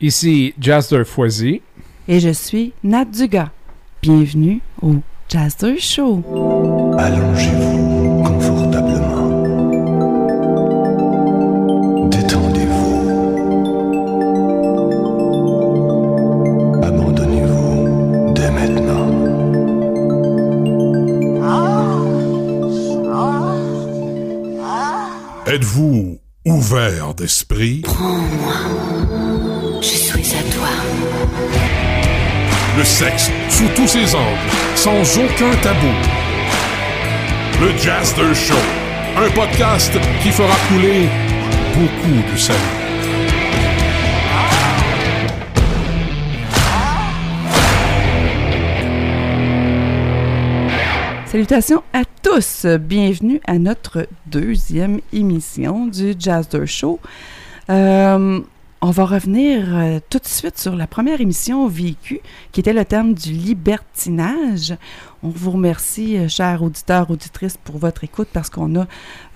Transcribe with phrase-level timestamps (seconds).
[0.00, 1.60] Ici Jasper Foisy.
[2.06, 3.50] Et je suis Nat Dugas.
[4.00, 4.94] Bienvenue au
[5.28, 6.22] Jasper Show.
[6.96, 9.44] Allongez-vous confortablement.
[12.08, 13.08] Détendez-vous.
[16.82, 19.08] Abandonnez-vous dès maintenant.
[25.46, 27.82] Êtes-vous ouvert d'esprit?
[32.88, 35.92] Sexe sous tous ses angles, sans aucun tabou.
[37.60, 38.54] Le Jazzer Show,
[39.16, 39.92] un podcast
[40.22, 41.06] qui fera couler
[41.74, 42.56] beaucoup de sel.
[51.26, 52.64] Salutations à tous.
[52.80, 57.00] Bienvenue à notre deuxième émission du Jazzer Show.
[57.68, 58.40] Euh,
[58.80, 62.20] on va revenir euh, tout de suite sur la première émission vécue,
[62.52, 64.74] qui était le thème du libertinage.
[65.24, 68.86] On vous remercie, euh, chers auditeurs, auditrices, pour votre écoute parce qu'on a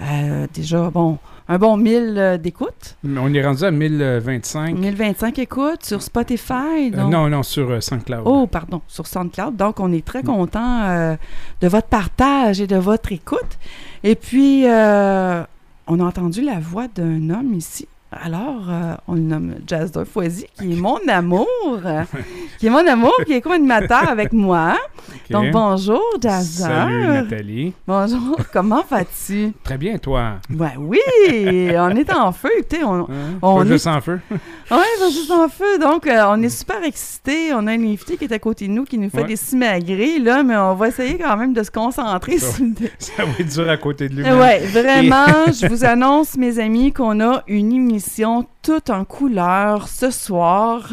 [0.00, 2.96] euh, déjà, bon, un bon 1000 euh, d'écoutes.
[3.04, 4.78] On est rendu à 1025.
[4.78, 6.92] 1025 écoutes sur Spotify.
[6.92, 8.22] Donc- non, non, sur SoundCloud.
[8.24, 9.56] Oh, pardon, sur SoundCloud.
[9.56, 11.16] Donc, on est très content euh,
[11.60, 13.58] de votre partage et de votre écoute.
[14.04, 17.88] Et puis, on a entendu la voix d'un homme ici.
[18.14, 22.02] Alors, euh, on le nomme Jazzer Foisy, qui est mon amour, euh,
[22.58, 24.76] qui est mon amour, qui est co-animateur avec moi.
[25.30, 26.64] Donc, bonjour, Jazzer.
[26.64, 27.72] Salut Nathalie.
[27.86, 29.52] Bonjour, comment vas-tu?
[29.64, 30.34] Très bien, toi.
[30.50, 30.98] Ben oui,
[31.74, 32.50] on est en feu.
[32.58, 33.38] Écoutez, on, Hein?
[33.40, 34.20] On est- juste en feu.
[34.30, 34.38] oui,
[35.00, 35.78] vas-y sans feu.
[35.80, 37.54] Donc, euh, on est super excités.
[37.54, 39.28] On a un invité qui est à côté de nous qui nous fait Ouais.
[39.28, 42.56] des simagrées, là, mais on va essayer quand même de se concentrer Ça.
[42.56, 42.66] sur.
[42.98, 44.22] Ça va être dur à côté de lui.
[44.24, 48.01] Ouais, vraiment, je vous annonce, mes amis, qu'on a une émission
[48.62, 50.90] toute en couleur ce soir.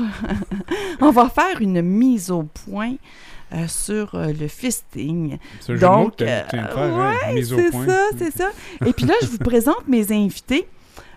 [1.01, 2.95] on va faire une mise au point
[3.53, 5.37] euh, sur euh, le fisting.
[5.59, 8.49] Ce Donc, euh, hein, ouais, c'est ça, c'est ça.
[8.85, 10.67] Et puis là, je vous présente mes invités.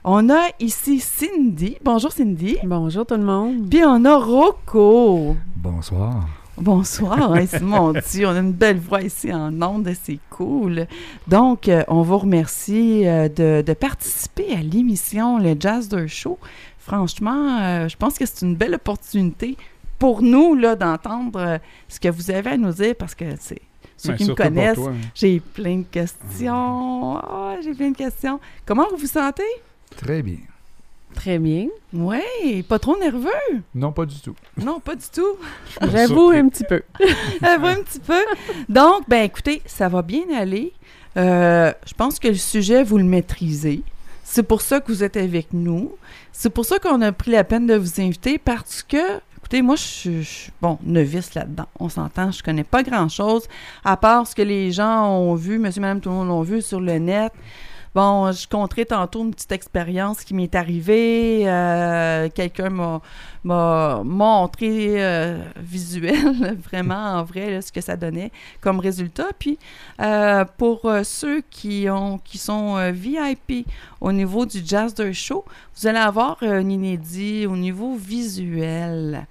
[0.04, 1.76] On a ici Cindy.
[1.84, 2.56] Bonjour Cindy.
[2.64, 3.68] Bonjour tout le monde.
[3.70, 5.36] Puis on a Rocco.
[5.56, 6.26] Bonsoir.
[6.56, 7.32] Bonsoir.
[7.32, 10.86] Hein, c'est mon Dieu, on a une belle voix ici en ondes, c'est cool.
[11.26, 16.38] Donc, euh, on vous remercie euh, de, de participer à l'émission Le Jazz de Show.
[16.78, 19.56] Franchement, euh, je pense que c'est une belle opportunité
[19.98, 23.62] pour nous là d'entendre ce que vous avez à nous dire parce que c'est
[23.96, 24.94] ceux qui me connaissent, hein.
[25.14, 27.16] j'ai plein de questions.
[27.18, 28.40] Ah, j'ai plein de questions.
[28.66, 29.44] Comment vous vous sentez?
[29.96, 30.38] Très bien.
[31.14, 31.68] Très bien.
[31.92, 33.28] Oui, pas trop nerveux?
[33.74, 34.34] Non, pas du tout.
[34.56, 35.36] Non, pas du tout.
[35.80, 36.82] J'avoue un petit peu.
[37.40, 38.24] Va un petit peu.
[38.68, 40.72] Donc, ben écoutez, ça va bien aller.
[41.16, 43.82] Euh, je pense que le sujet, vous le maîtrisez.
[44.24, 45.92] C'est pour ça que vous êtes avec nous.
[46.32, 49.76] C'est pour ça qu'on a pris la peine de vous inviter parce que, écoutez, moi,
[49.76, 51.66] je suis, je suis, bon, novice là-dedans.
[51.78, 53.46] On s'entend, je connais pas grand-chose,
[53.84, 56.62] à part ce que les gens ont vu, monsieur, madame, tout le monde l'ont vu
[56.62, 57.32] sur le net.
[57.94, 61.42] Bon, je compterai tantôt une petite expérience qui m'est arrivée.
[61.46, 62.70] Euh, Quelqu'un
[63.44, 68.32] m'a montré euh, visuel, vraiment en vrai, là, ce que ça donnait
[68.62, 69.26] comme résultat.
[69.38, 69.58] Puis,
[70.00, 73.66] euh, pour ceux qui, ont, qui sont VIP
[74.00, 75.44] au niveau du Jazz de Show,
[75.76, 79.26] vous allez avoir un inédit au niveau visuel.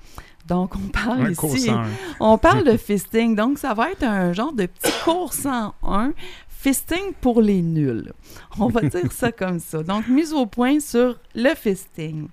[0.47, 1.67] Donc, on parle Un ici.
[1.67, 1.85] 101.
[2.19, 6.13] On parle de fisting, donc ça va être un genre de petit cours 101,
[6.61, 8.13] fisting pour les nuls.
[8.59, 9.81] On va dire ça comme ça.
[9.81, 12.27] Donc, mise au point sur le fisting.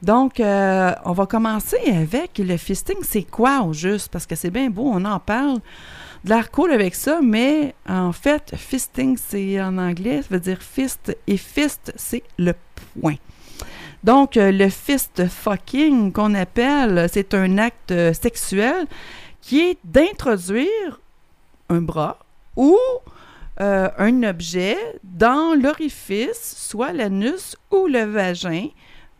[0.00, 2.96] Donc, euh, on va commencer avec le fisting.
[3.02, 4.08] C'est quoi au juste?
[4.08, 5.58] Parce que c'est bien beau, on en parle.
[6.24, 10.60] De l'air cool avec ça, mais en fait, fisting, c'est en anglais, ça veut dire
[10.60, 12.54] fist, et fist, c'est le
[13.00, 13.16] point.
[14.02, 18.86] Donc, euh, le fist fucking qu'on appelle, c'est un acte euh, sexuel
[19.42, 21.00] qui est d'introduire
[21.68, 22.18] un bras
[22.56, 22.76] ou
[23.60, 28.68] euh, un objet dans l'orifice, soit l'anus ou le vagin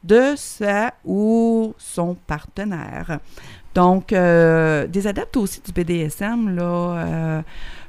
[0.04, 3.18] de sa ou son partenaire.
[3.74, 7.42] Donc, euh, des adeptes aussi du BDSM là, euh,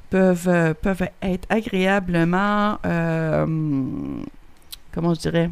[0.09, 2.77] peuvent, peuvent être agréablement,
[4.91, 5.51] comment je dirais,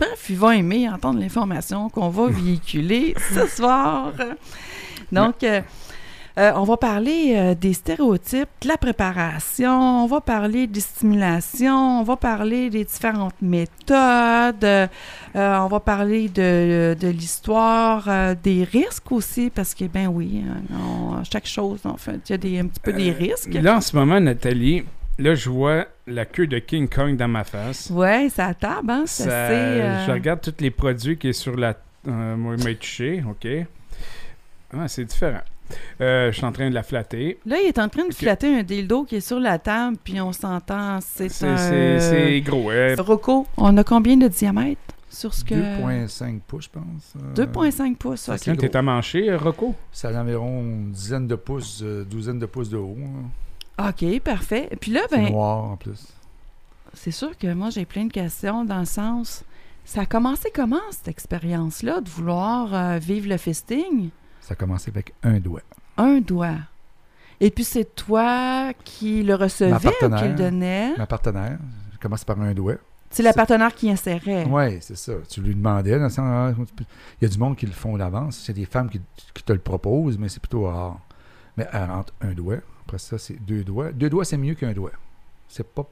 [0.00, 4.12] Bref, ils vont aimer entendre l'information qu'on va véhiculer ce soir.
[5.12, 5.60] Donc, euh,
[6.40, 12.00] euh, on va parler euh, des stéréotypes, de la préparation, on va parler des stimulations,
[12.00, 14.86] on va parler des différentes méthodes, euh,
[15.34, 18.08] on va parler de, de l'histoire,
[18.42, 20.42] des risques aussi, parce que, ben oui,
[20.72, 23.54] on- chaque chose, en fait, il y a des, un petit peu des risques.
[23.54, 24.84] Là, en ce moment, Nathalie,
[25.18, 27.90] là, je vois la queue de King Kong dans ma face.
[27.90, 29.02] Ouais, ça table, hein?
[29.06, 31.74] Ça- euh, Je regarde tous les produits qui sont sur la
[32.08, 33.46] euh, moi, il m'a touché, OK.
[34.72, 35.42] Ah, c'est différent.
[36.00, 37.38] Euh, je suis en train de la flatter.
[37.46, 40.20] Là, il est en train de flatter un dildo qui est sur la table, puis
[40.20, 41.56] on s'entend, c'est un...
[41.98, 42.70] c'est- gros.
[42.70, 45.54] euh, Rocco, on a combien de diamètre sur ce que...
[45.54, 47.14] 2,5 pouces, je pense.
[47.38, 48.40] Euh, 2,5 pouces, ça, ok.
[48.42, 49.74] c'est T'es à mancher, euh, Rocco?
[49.92, 52.96] C'est à environ une dizaine de pouces, euh, douzaine de pouces de haut.
[53.78, 53.88] hein.
[53.88, 54.68] OK, parfait.
[54.70, 56.06] Et puis là, C'est ben, noir en plus.
[56.94, 59.44] c'est sûr que moi, j'ai plein de questions dans le sens...
[59.82, 64.10] Ça a commencé comment, cette expérience-là, de vouloir euh, vivre le fisting?
[64.40, 65.62] Ça a commencé avec un doigt.
[65.96, 66.56] Un doigt.
[67.40, 70.96] Et puis c'est toi qui le recevais ou qui le donnait?
[70.96, 71.58] Ma partenaire,
[71.92, 72.76] je commence par un doigt.
[73.10, 74.46] C'est la partenaire qui insérait.
[74.48, 75.14] Oui, c'est ça.
[75.28, 75.96] Tu lui demandais.
[75.96, 76.52] dans le sens, ah,
[77.20, 78.38] il y a du monde qui le font d'avance.
[78.38, 79.00] C'est des femmes qui,
[79.34, 81.00] qui te le proposent, mais c'est plutôt rare.
[81.56, 83.90] Mais euh, entre un doigt, après ça, c'est deux doigts.
[83.90, 84.92] Deux doigts, c'est mieux qu'un doigt.
[85.48, 85.88] C'est pas.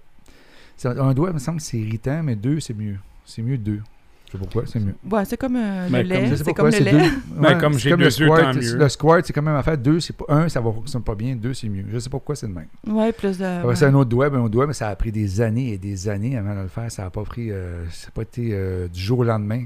[0.85, 2.99] Un doigt, il me semble que c'est irritant, mais deux, c'est mieux.
[3.25, 3.83] C'est mieux deux.
[4.29, 4.95] Je sais pas pourquoi, c'est mieux.
[5.11, 6.37] Ouais, c'est comme euh, le comme- lait.
[6.37, 6.91] C'est comme le lait.
[6.93, 7.11] deux.
[7.31, 8.41] Ben, comme j'ai le deux yeux, squirt.
[8.43, 8.77] tant mieux.
[8.77, 9.79] Le squirt, c'est quand même affaire.
[9.79, 11.35] Deux, c'est pas un, ça va fonctionne pas bien.
[11.35, 11.85] Deux, c'est mieux.
[11.91, 12.67] Je sais pas pourquoi c'est le même.
[12.87, 13.45] Ouais, plus de.
[13.45, 13.77] Après, ouais.
[13.77, 15.79] c'est un autre doigt, ben, un autre doigt, mais ça a pris des années et
[15.79, 16.93] des années avant de le faire.
[16.93, 19.65] Ça n'a pas pris, euh, ça n'a pas été euh, du jour au lendemain.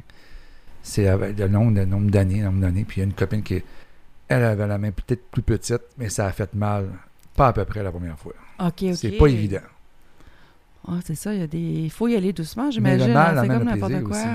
[0.84, 2.84] C'est avec le nombre, le nombre d'années, le nombre d'années.
[2.86, 3.60] Puis il y a une copine qui,
[4.28, 6.86] elle avait la main peut-être plus petite, mais ça a fait mal.
[7.34, 8.32] Pas à peu près la première fois.
[8.60, 8.94] Ok, ok.
[8.94, 9.58] C'est pas évident.
[10.88, 11.58] Ah, c'est ça, il y a des.
[11.58, 13.10] Il faut y aller doucement, j'imagine.
[13.16, 14.16] hein, C'est comme n'importe quoi.
[14.16, 14.26] aussi.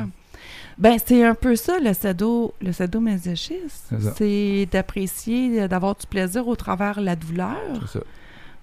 [0.77, 3.97] Ben, c'est un peu ça, le sado, le sadomasochisme.
[4.15, 7.57] C'est d'apprécier, d'avoir du plaisir au travers de la douleur.
[7.91, 7.99] Ça.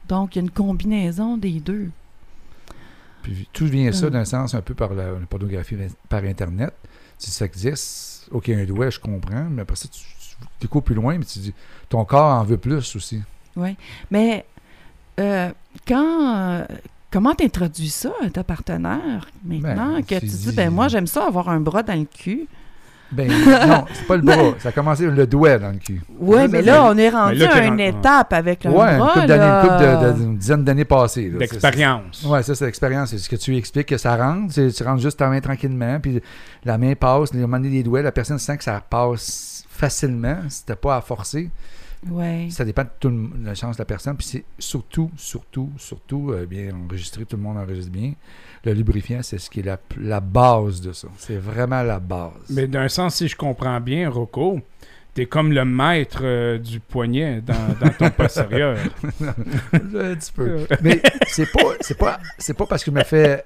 [0.08, 1.90] Donc, il y a une combinaison des deux.
[3.22, 4.12] Puis tout vient ça Hum.
[4.12, 5.76] d'un sens un peu par la, la pornographie
[6.08, 6.72] par Internet.
[7.18, 10.02] Si ça existe, OK, un doigt, je comprends, mais après ça, tu,
[10.60, 11.54] tu plus loin, mais tu dis,
[11.88, 13.22] ton corps en veut plus aussi.
[14.10, 14.44] Mais
[15.20, 15.50] euh,
[15.86, 16.36] quand.
[16.60, 16.64] euh,
[17.14, 20.88] comment t'introduis ça à ta partenaire maintenant Ben, que tu tu dis, dis- ben moi,
[20.88, 22.46] j'aime ça avoir un bras dans le cul?
[23.12, 23.28] Ben
[23.68, 24.54] non, c'est pas le bras.
[24.58, 26.02] Ça a commencé le doigt dans le cul.
[26.18, 29.12] Oui, mais là, on est rendu là, à une étape avec le Ouais, bras.
[29.12, 30.12] couple d'années, une couple là.
[30.12, 31.30] de, de- une dizaine d'années passées.
[31.38, 33.10] C'est- Ouais, ça, c'est l'expérience.
[33.10, 34.52] C'est ce que tu expliques que ça rentre.
[34.52, 36.20] c'est- Tu rentres juste ta main tranquillement, puis
[36.64, 40.64] la main passe, les moment les doigts, la personne sent que ça passe facilement, si
[40.64, 41.50] t'as pas à forcer.
[42.10, 42.48] Ouais.
[42.50, 44.16] Ça dépend de tout le- la chance de la personne.
[44.16, 48.12] Puis c'est surtout, surtout, surtout euh, bien enregistré, tout le monde enregistre bien.
[48.64, 51.08] Le lubrifiant, c'est ce qui est la, la base de ça.
[51.18, 52.32] C'est vraiment la base.
[52.50, 54.60] Mais d'un sens, si je comprends bien, Rocco,
[55.14, 58.78] t'es comme le maître euh, du poignet dans, dans ton postérieur.
[59.22, 60.66] un petit peu.
[60.82, 63.44] Mais c'est pas, c'est pas, c'est pas parce que je me fais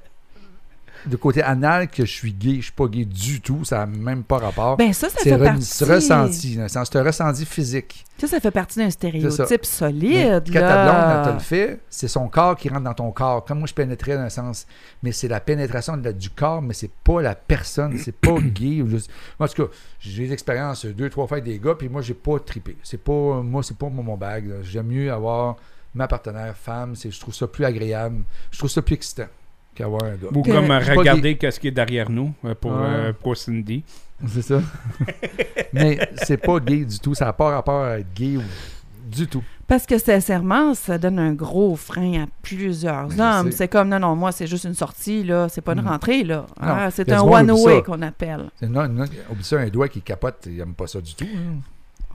[1.07, 2.57] de côté anal que je suis gay.
[2.57, 3.65] Je suis pas gay du tout.
[3.65, 4.77] Ça n'a même pas rapport.
[4.77, 5.65] Ben ça, ça c'est fait re- partie.
[5.65, 6.59] c'est ressenti.
[6.69, 8.05] C'est un ressenti physique.
[8.19, 9.47] Ça, ça fait partie d'un stéréotype ça.
[9.49, 10.43] Mais solide.
[10.53, 13.45] quand ta blonde, te le fait, c'est son corps qui rentre dans ton corps.
[13.45, 14.67] Comme moi, je pénétrais dans un sens.
[15.03, 17.97] Mais c'est la pénétration du corps, mais c'est pas la personne.
[17.99, 18.83] C'est pas gay.
[18.83, 18.99] Moi,
[19.39, 22.15] en tout cas, j'ai des expériences deux, trois fois avec des gars, puis moi, j'ai
[22.15, 22.77] pas trippé.
[22.83, 24.51] C'est pas, moi, c'est pas mon, bag.
[24.63, 25.57] J'aime mieux avoir
[25.95, 26.95] ma partenaire femme.
[26.97, 28.23] Je trouve ça plus agréable.
[28.51, 29.29] Je trouve ça plus excitant
[29.79, 30.29] qu'avoir un gars.
[30.35, 32.79] Ou Que- comme euh, regarder qu'est-ce qui est derrière nous euh, pour, Ouais.
[32.83, 33.83] euh, pour Cindy.
[34.27, 34.61] C'est ça.
[35.73, 37.15] mais c'est pas gay du tout.
[37.15, 38.43] Ça n'a pas rapport à être gay ou
[39.11, 39.43] du tout.
[39.67, 43.53] Parce que sincèrement, ça donne un gros frein à plusieurs hommes.
[43.53, 45.49] C'est comme, non, non, moi, c'est juste une sortie, là.
[45.51, 45.89] C'est pas une Mm.
[45.89, 46.47] rentrée, là.
[46.61, 46.67] Non.
[46.69, 48.51] Ah, c'est un one-way qu'on appelle.
[48.59, 51.27] C'est non, non, oublie ça, un doigt qui capote, il aime pas ça du tout.
[51.27, 51.61] hein.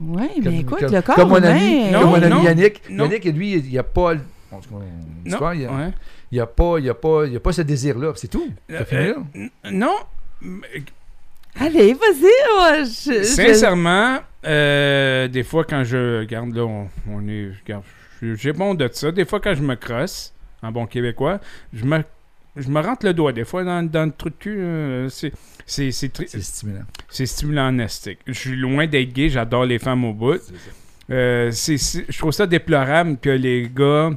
[0.00, 1.90] Oui, Comme- mais écoute, comme- le corps comme mon ami, humain...
[1.92, 2.82] Non, comme mon ami non, Yannick.
[2.90, 3.04] non.
[3.04, 4.14] Yannick, lui, il n'y a pas.
[4.14, 5.92] le- en tout cas, une Non, histoire, il n'y a, ouais.
[6.32, 8.12] Il y a pas, y a pas, il y a pas ce désir-là.
[8.16, 8.48] C'est tout.
[8.70, 9.16] Euh, T'as fini là?
[9.34, 9.94] N- Non.
[11.56, 16.20] Allez, vas-y, je- Sincèrement, euh, des fois quand je.
[16.20, 17.50] Regarde, là, on, on est.
[18.34, 19.12] j'ai bon de ça.
[19.12, 21.38] Des fois quand je me crosse, en bon québécois,
[21.72, 22.02] je me,
[22.56, 23.32] je me rentre le doigt.
[23.32, 25.32] Des fois dans, dans le trou de cul, euh, c'est.
[25.66, 26.82] C'est c'est tri- C'est stimulant.
[27.08, 28.18] c'est stimulant nestique.
[28.26, 30.34] Je suis loin d'être gay, j'adore les femmes au bout.
[30.38, 30.70] C'est ça.
[31.10, 34.10] Euh, c'est- c'est- je trouve ça déplorable que les gars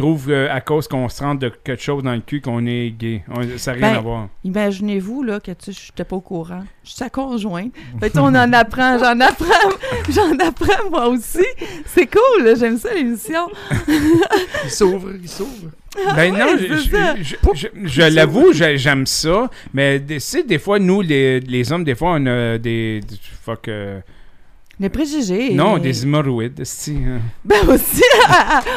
[0.00, 2.90] trouvent euh, à cause qu'on se rentre de quelque chose dans le cul qu'on est
[2.90, 3.22] gay.
[3.28, 4.28] On- ça n'a rien Ben, à voir.
[4.44, 6.62] Imaginez-vous, là, que tu sais, je n'étais pas au courant.
[6.84, 7.72] Je suis sa conjointe.
[8.00, 9.70] Fait on en apprend, j'en apprends,
[10.10, 11.44] j'en apprends moi aussi.
[11.86, 13.48] C'est cool, là, j'aime ça, l'émission.
[14.64, 15.70] Il s'ouvre, il s'ouvre.
[16.14, 17.14] Ben non, ouais, je, c'est je- ça.
[17.20, 21.40] je- je- je l'avoue, j'ai- j'aime ça, mais des- tu sais, des fois, nous, les,
[21.40, 23.00] les hommes, des fois, on a des...
[23.00, 23.66] des- fuck...
[23.68, 24.00] euh,
[24.80, 25.52] Les préjugés.
[25.54, 26.96] non, des hémorroïdes, si.
[27.06, 27.20] hein.
[27.44, 28.02] Ben aussi,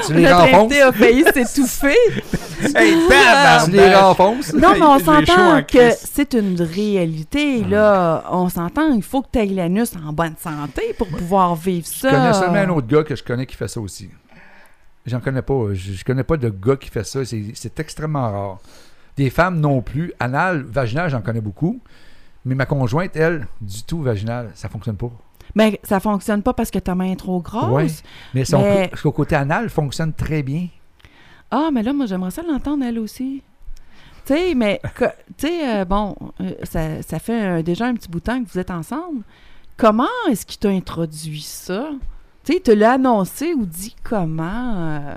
[0.06, 1.96] Tu les notre invité a failli s'étouffer.
[2.76, 2.94] Hey,
[3.66, 4.54] Tu les renfonces?
[4.54, 8.24] Non, mais on s'entend que c'est une réalité, là.
[8.32, 12.00] On s'entend, il faut que tu aies l'anus en bonne santé pour pouvoir vivre Je
[12.00, 12.10] ça.
[12.12, 14.10] connais seulement un autre gars que je connais qui fait ça aussi.
[15.06, 15.74] J'en connais pas.
[15.74, 17.20] Je, je connais pas de gars qui fait ça.
[17.26, 18.60] C'est extrêmement rare.
[19.18, 20.14] Des femmes non plus.
[20.20, 21.82] Anal, vaginal, j'en connais beaucoup.
[22.46, 25.12] Mais ma conjointe, elle, du tout vaginale, ça fonctionne pas.
[25.56, 27.72] Mais ça fonctionne pas parce que ta main est trop grosse.
[27.72, 27.88] Ouais.
[28.34, 30.68] Mais son Mais- côté anal fonctionne très bien.
[31.52, 33.44] Ah, mais là, moi, j'aimerais ça l'entendre, elle aussi.
[34.26, 35.06] Tu sais, mais, que-
[35.38, 38.44] tu sais, euh, bon, euh, ça, ça fait euh, déjà un petit bout de temps
[38.44, 39.22] que vous êtes ensemble.
[39.78, 41.90] Comment est-ce qu'il t'a introduit ça?
[42.44, 44.76] Tu sais, il te l'a annoncé ou dit comment?
[44.78, 45.16] euh,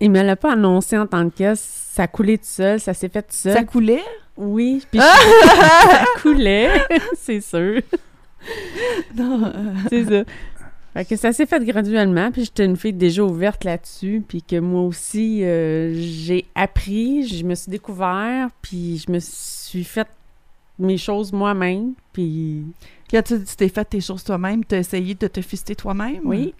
[0.00, 1.56] Il me l'a pas annoncé en tant que tel.
[1.56, 3.52] Ça coulait tout seul, ça s'est fait tout seul.
[3.54, 4.02] ça coulait?
[4.36, 4.98] Oui, puis
[5.44, 6.70] ça coulait,
[7.16, 7.80] c'est sûr.
[9.16, 10.24] Non, euh, C'est ça.
[10.92, 14.58] Fait que ça s'est fait graduellement, puis j'étais une fille déjà ouverte là-dessus, puis que
[14.58, 20.08] moi aussi, euh, j'ai appris, je me suis découvert, puis je me suis fait
[20.80, 22.64] mes choses moi-même, puis
[23.08, 26.22] Quand tu, t'es fait tes choses toi-même, tu as essayé de te fister toi-même?
[26.24, 26.54] oui,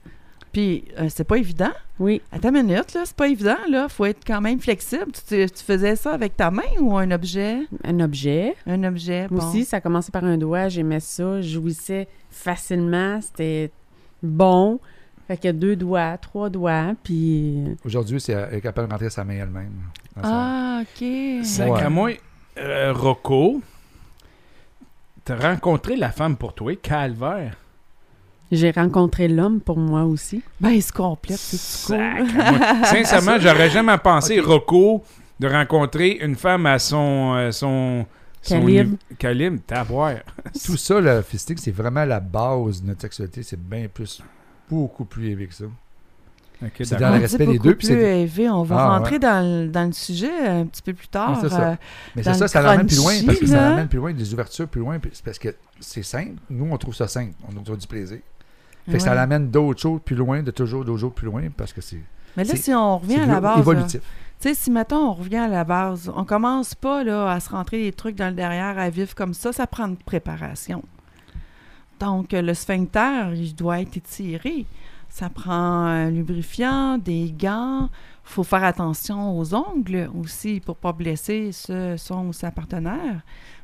[0.53, 1.71] Puis, euh, c'est pas évident.
[2.01, 2.21] oui.
[2.33, 3.89] Attends une minute, là, c'est pas évident, là.
[3.89, 5.13] Faut être quand même flexible.
[5.29, 7.61] Tu, tu faisais ça avec ta main ou un objet?
[7.85, 8.57] Un objet.
[8.67, 9.47] Un objet, Moi bon.
[9.49, 13.71] aussi, ça a commencé par un doigt, j'aimais ça, je jouissais facilement, c'était
[14.23, 14.81] bon.
[15.29, 19.23] Fait que deux doigts, trois doigts, puis Aujourd'hui, c'est elle est capable de rentrer sa
[19.23, 19.73] main elle-même.
[20.21, 21.45] Ah, OK.
[21.45, 21.83] Sac Ouais.
[21.83, 22.11] à moi,
[22.59, 23.63] euh, Rocco,
[25.25, 27.57] t'as rencontré la femme pour toi, Calvaire.
[28.51, 30.43] J'ai rencontré l'homme pour moi aussi.
[30.61, 32.27] Ben, il se complète, c'est cool.
[32.85, 35.03] Sincèrement, j'aurais jamais pensé, Rocco,
[35.39, 37.35] de rencontrer une femme à son...
[37.37, 38.07] euh, son
[38.43, 38.85] son Calibre.
[38.85, 40.15] niveau- Calibre, t'avoir.
[40.65, 43.43] Tout ça, le fisting, c'est vraiment la base de notre sexualité.
[43.43, 44.23] C'est bien plus,
[44.71, 45.65] beaucoup plus élevé que ça.
[46.83, 48.49] C'est dans le On respect des beaucoup deux, plus élevé.
[48.51, 49.19] On va Ah, rentrer ouais.
[49.19, 51.35] dans, le, dans le sujet un petit peu plus tard.
[51.37, 51.71] Ah, c'est ça.
[51.71, 51.75] euh,
[52.17, 54.81] Mais c'est ça, l'amène plus loin, parce que ça l'amène plus loin, des ouvertures plus
[54.81, 56.35] loin, parce que c'est simple.
[56.51, 57.33] Nous, on trouve ça simple.
[57.49, 58.19] On trouve du plaisir.
[58.91, 61.73] Fait que ça l'amène d'autres choses plus loin, de toujours d'autres choses plus loin, parce
[61.73, 62.01] que c'est
[62.37, 63.57] Mais là, si on revient à la base.
[63.57, 64.01] là, évolutif.
[64.41, 67.51] Tu sais, si mettons, on revient à la base, on commence pas là, à se
[67.51, 70.83] rentrer des trucs dans le derrière à vivre comme ça, ça prend une préparation.
[72.01, 74.65] Donc, euh, le sphincter, il doit être étiré.
[75.11, 77.91] Ça prend un lubrifiant, des gants.
[78.25, 83.21] Il faut faire attention aux ongles aussi pour pas blesser ce, son ou sa partenaire.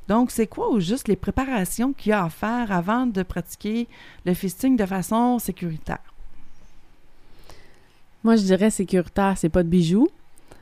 [0.09, 3.89] Donc, c'est quoi au juste les préparations qu'il y a à faire avant de pratiquer
[4.25, 5.99] le fisting de façon sécuritaire?
[8.25, 10.09] Moi, je dirais sécuritaire, c'est pas de bijoux.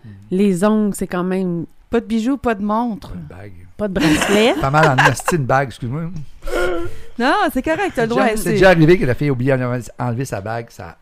[0.05, 0.11] Mhm.
[0.31, 3.13] Les ongles, c'est quand même Pas de bijoux, pas de montre.
[3.15, 3.53] Une bague.
[3.77, 4.55] pas de bracelet.
[4.61, 6.11] Pas mal en asti, une bague, excuse-moi.
[7.19, 8.27] Non, c'est correct, t'as le droit.
[8.31, 10.97] C'est c'est- déjà arrivé que la fille a oublié d'enlever sa bague, ça.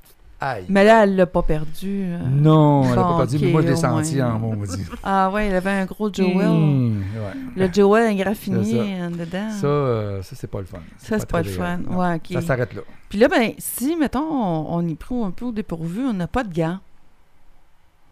[0.45, 0.65] Aïe.
[0.69, 2.03] Mais là, elle l'a pas perdu.
[2.05, 2.19] euh.
[2.29, 4.85] Non, elle Bon, pas perdu, mais moi, je l'ai senti en maudit.
[5.05, 6.35] Ah ouais, il avait un gros Joel.
[6.49, 7.33] Mmh, ouais.
[7.69, 9.51] Le Joel C'est ingraffiné en dedans.
[9.53, 10.79] Ça, euh, ça c'est pas le fun.
[10.99, 11.79] Ça, c'est pas le fun.
[11.89, 12.21] Ouais.
[12.33, 12.83] Ça s'arrête là.
[13.09, 16.27] Puis là, ben, si, mettons, on, on y prend un peu au dépourvu, on n'a
[16.27, 16.79] pas de gants.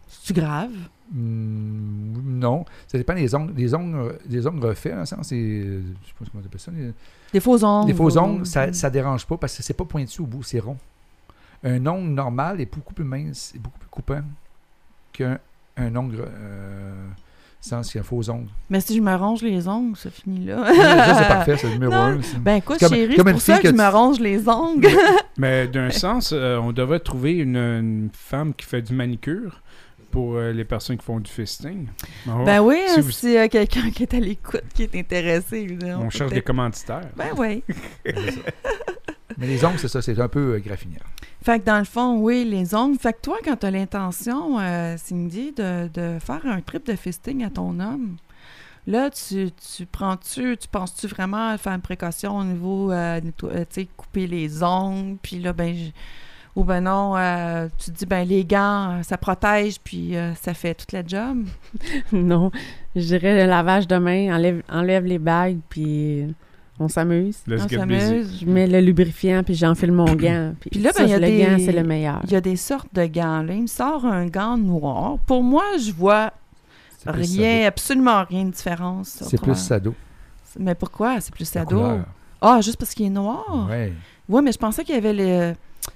[0.08, 0.70] C'est grave?
[1.12, 2.64] Hmm, non.
[2.86, 3.54] Ça dépend des ongles.
[3.54, 5.36] Des ongles, euh, des ongles refaits, en sens, c'est.
[5.36, 6.70] Je sais pas comment on appelle ça.
[6.72, 6.92] les-
[7.32, 7.88] Des faux ongles.
[7.88, 10.60] Les faux ongles, ça, ça dérange pas parce que c'est pas pointu au bout, c'est
[10.60, 10.76] rond.
[11.62, 14.22] Un ongle normal est beaucoup plus mince et beaucoup plus coupant
[15.12, 15.38] qu'un
[15.76, 16.92] un ongle euh,
[17.60, 18.48] sans qu'il y a un faux ongle.
[18.70, 20.64] Mais si je me ronge les ongles, ça finit là.
[20.74, 21.98] ça, c'est parfait, c'est le numéro Non.
[21.98, 22.22] un.
[22.22, 22.38] ça.
[22.38, 24.20] Ben écoute, C'est comme- chérie, comme c'est pour ça que, que je me tu- ronge
[24.20, 24.88] les ongles.
[25.38, 29.60] Mais d'un sens, euh, on devrait trouver une, une femme qui fait du manicure
[30.10, 31.86] pour euh, les personnes qui font du fisting.
[32.26, 34.82] Va- ben oui, Si hein, vous- s'il y a quelqu'un qui est à l'écoute, qui
[34.84, 35.78] est intéressé.
[35.98, 37.08] on cherche des commanditaires.
[37.16, 37.62] Ben oui.
[39.38, 41.04] Mais les ongles, c'est ça, c'est un peu euh, graffinière.
[41.42, 42.98] Fait que dans le fond, oui, les ongles.
[42.98, 46.94] Fait que toi, quand tu as l'intention, euh, Cindy, de, de faire un trip de
[46.96, 48.16] fisting à ton homme,
[48.86, 53.46] là, tu, tu prends-tu, tu penses-tu vraiment à faire une précaution au niveau, euh, tu
[53.70, 55.90] sais, couper les ongles, puis là, ben, je-
[56.56, 60.52] ou ben non, euh, tu te dis, ben les gants, ça protège, puis euh, ça
[60.52, 61.46] fait toute la job?
[62.12, 62.50] non,
[62.96, 66.26] je dirais le lavage de main, enlève, enlève les bagues, puis
[66.80, 67.38] on s'amuse.
[67.46, 68.10] Let's On get s'amuse.
[68.10, 68.38] busy.
[68.40, 70.54] Je mets le lubrifiant, puis j'enfile mon gant.
[70.58, 72.20] Puis, Puis là, ben, il y a le des- gant, c'est le meilleur.
[72.24, 73.42] Il y a des sortes de gants.
[73.42, 73.52] Là.
[73.54, 75.18] Il me sort un gant noir.
[75.26, 76.32] Pour moi, je vois
[77.06, 79.22] rien, absolument rien de différence.
[79.26, 79.94] C'est plus sado.
[80.58, 81.20] Mais pourquoi?
[81.20, 81.82] C'est plus sado.
[82.40, 83.68] Ah, juste parce qu'il est noir?
[83.68, 83.92] Ouais.
[84.28, 85.54] Oui, mais je pensais qu'il y avait le...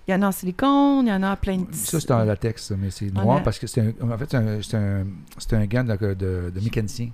[0.09, 1.67] Il y en a en silicone, il y en a en plein de...
[1.73, 4.31] Ça, c'est en latex, ça, mais c'est En noir parce que c'est un, en fait,
[4.31, 4.37] c'est
[4.77, 5.07] un,
[5.39, 7.11] c'est un, gant de, de, de mécanicien.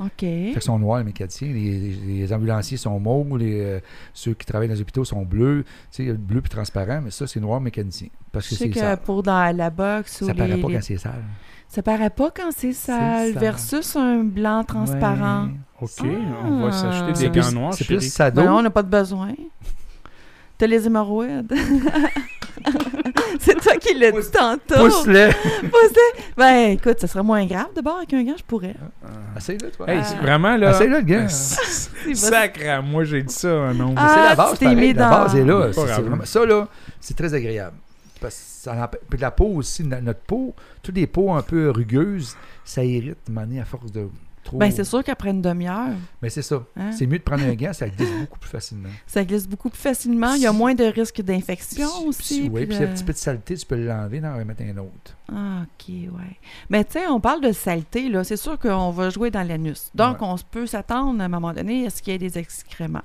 [0.00, 0.10] OK.
[0.18, 1.48] Fait qu'ils sont noirs, les mécaniciens.
[1.48, 3.80] Les, les- les ambulanciers sont mauves, les, euh,
[4.12, 5.64] ceux qui travaillent dans les hôpitaux sont bleus.
[5.92, 8.08] Tu sais, bleu puis transparent, mais ça, c'est noir mécanicien.
[8.32, 8.98] Parce Je que sais c'est que sale.
[8.98, 10.38] pour dans la boxe ou Ça les...
[10.38, 11.22] paraît pas les- quand c'est sale.
[11.68, 13.38] Ça paraît pas quand c'est sale, sale.
[13.40, 15.44] versus un blanc transparent.
[15.46, 15.50] Ouais.
[15.80, 16.06] OK,
[16.44, 16.72] on va Ah.
[16.72, 18.42] s'acheter des gants noirs, C'est plus sado.
[18.42, 19.32] Ben, on n'a pas de besoin.
[20.58, 21.52] T'as les hémorroïdes.
[23.46, 24.84] C'est toi qui l'as dit tantôt.
[24.88, 25.28] Pousse-le!
[25.68, 26.20] Pousse-le.
[26.36, 27.66] Ben, écoute, ça serait moins grave.
[27.74, 28.74] D'abord, avec un gant, je pourrais.
[29.36, 29.88] Essaye-le, toi.
[29.90, 30.70] Hey, c'est vraiment là.
[30.70, 31.28] Essaye-le, le gars.
[32.14, 33.94] Sacre à moi, j'ai dit ça, non.
[33.96, 34.92] Ah, c'est la base, pareil.
[34.94, 35.72] La base est là.
[36.24, 36.68] Ça, là,
[37.00, 37.76] c'est très agréable.
[38.20, 41.42] Parce que ça empê- Puis la peau aussi, no- notre peau, toutes les peaux un
[41.42, 42.34] peu rugueuses,
[42.64, 44.06] ça irrite, mané à force de
[44.44, 44.58] trop.
[44.58, 46.62] Ben, c'est sûr qu'après une demi-heure, Mais c'est ça.
[46.76, 48.88] hein, C'est mieux de prendre un gant, ça glisse beaucoup plus facilement.
[49.06, 50.34] ça glisse beaucoup plus facilement.
[50.34, 52.48] Il y a moins de risques d'infection aussi.
[52.52, 54.76] Oui, puis a de- un petit peu de saleté, tu peux l'enlever, en remettre un
[54.78, 55.16] autre.
[55.32, 56.36] Ah, OK, ouais.
[56.70, 58.22] Mais tu sais, on parle de saleté, là.
[58.24, 59.90] C'est sûr qu'on va jouer dans l'anus.
[59.94, 60.28] Donc, Ouais.
[60.30, 63.02] on peut s'attendre à un moment donné à ce qu'il y ait des excréments.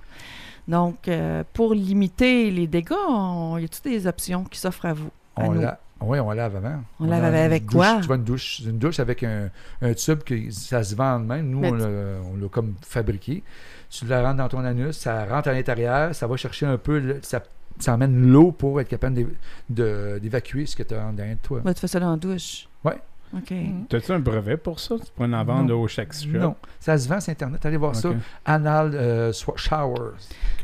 [0.67, 3.57] Donc, euh, pour limiter les dégâts, on...
[3.57, 5.09] y a-t-il des options qui s'offrent à vous?
[5.35, 5.79] À On la...
[6.01, 6.83] Oui, on lave avant.
[6.99, 7.99] On lave a avec quoi?
[8.01, 9.49] Tu vois, une douche, une douche avec un,
[9.81, 11.49] un tube que ça se vend de même.
[11.49, 13.43] Nous, Mais on l'a on comme fabriqué.
[13.89, 17.19] Tu la rentres dans ton anus, ça rentre à l'intérieur, ça va chercher un peu,
[17.23, 17.41] ça,
[17.79, 19.25] ça emmène l'eau pour être capable
[19.67, 21.61] d'évacuer ce que tu as en derrière de toi.
[21.63, 22.67] Ben, tu fais ça dans la douche?
[22.83, 22.97] Ouais.
[23.35, 23.53] OK.
[23.89, 24.95] T'as-tu un brevet pour ça?
[24.97, 26.29] Tu pourrais en vendre au chaque shop?
[26.29, 27.63] Non, ça se vend sur Internet.
[27.65, 28.09] Allez voir ça.
[28.45, 30.17] Anal euh, Showers.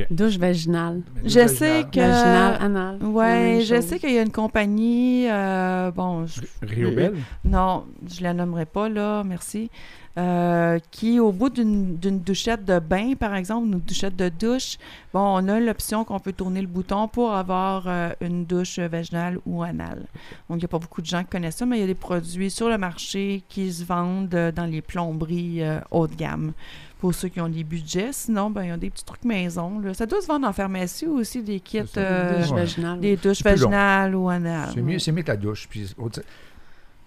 [0.10, 1.02] Douche vaginale.
[1.24, 3.04] Je sais que- Vaginale, anale.
[3.04, 7.16] Ouais, je sais qu'il y a une compagnie, euh, bon, je- Rio Belle?
[7.44, 9.70] non, je la nommerai pas là, merci,
[10.18, 14.78] euh, qui au bout d'une douchette de bain, par exemple, une douchette de douche,
[15.14, 19.40] bon, on a l'option qu'on peut tourner le bouton pour avoir euh, une douche vaginale
[19.46, 20.06] ou anale.
[20.50, 21.88] Donc, il n'y a pas beaucoup de gens qui connaissent ça, mais il y a
[21.88, 26.54] des produits sur le marché qui se vendent euh, dans les plomberies haut de gamme.
[27.00, 29.80] Pour ceux qui ont des budgets, sinon, ben, il y a des petits trucs maison.
[29.80, 29.94] là.
[29.94, 33.70] Ça doit se vendre en pharmacie aussi, des kits, des douches C'est plus long.
[33.70, 34.70] vaginales ou anales.
[34.74, 35.68] C'est mieux, c'est mieux que la douche.
[35.70, 35.94] Puis,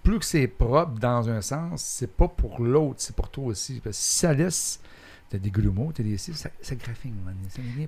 [0.03, 3.79] plus que c'est propre dans un sens, c'est pas pour l'autre, c'est pour toi aussi.
[3.83, 4.79] Parce que si ça laisse,
[5.29, 6.73] t'as des grumeaux, t'as des cils, ça, ça
[7.23, 7.35] man.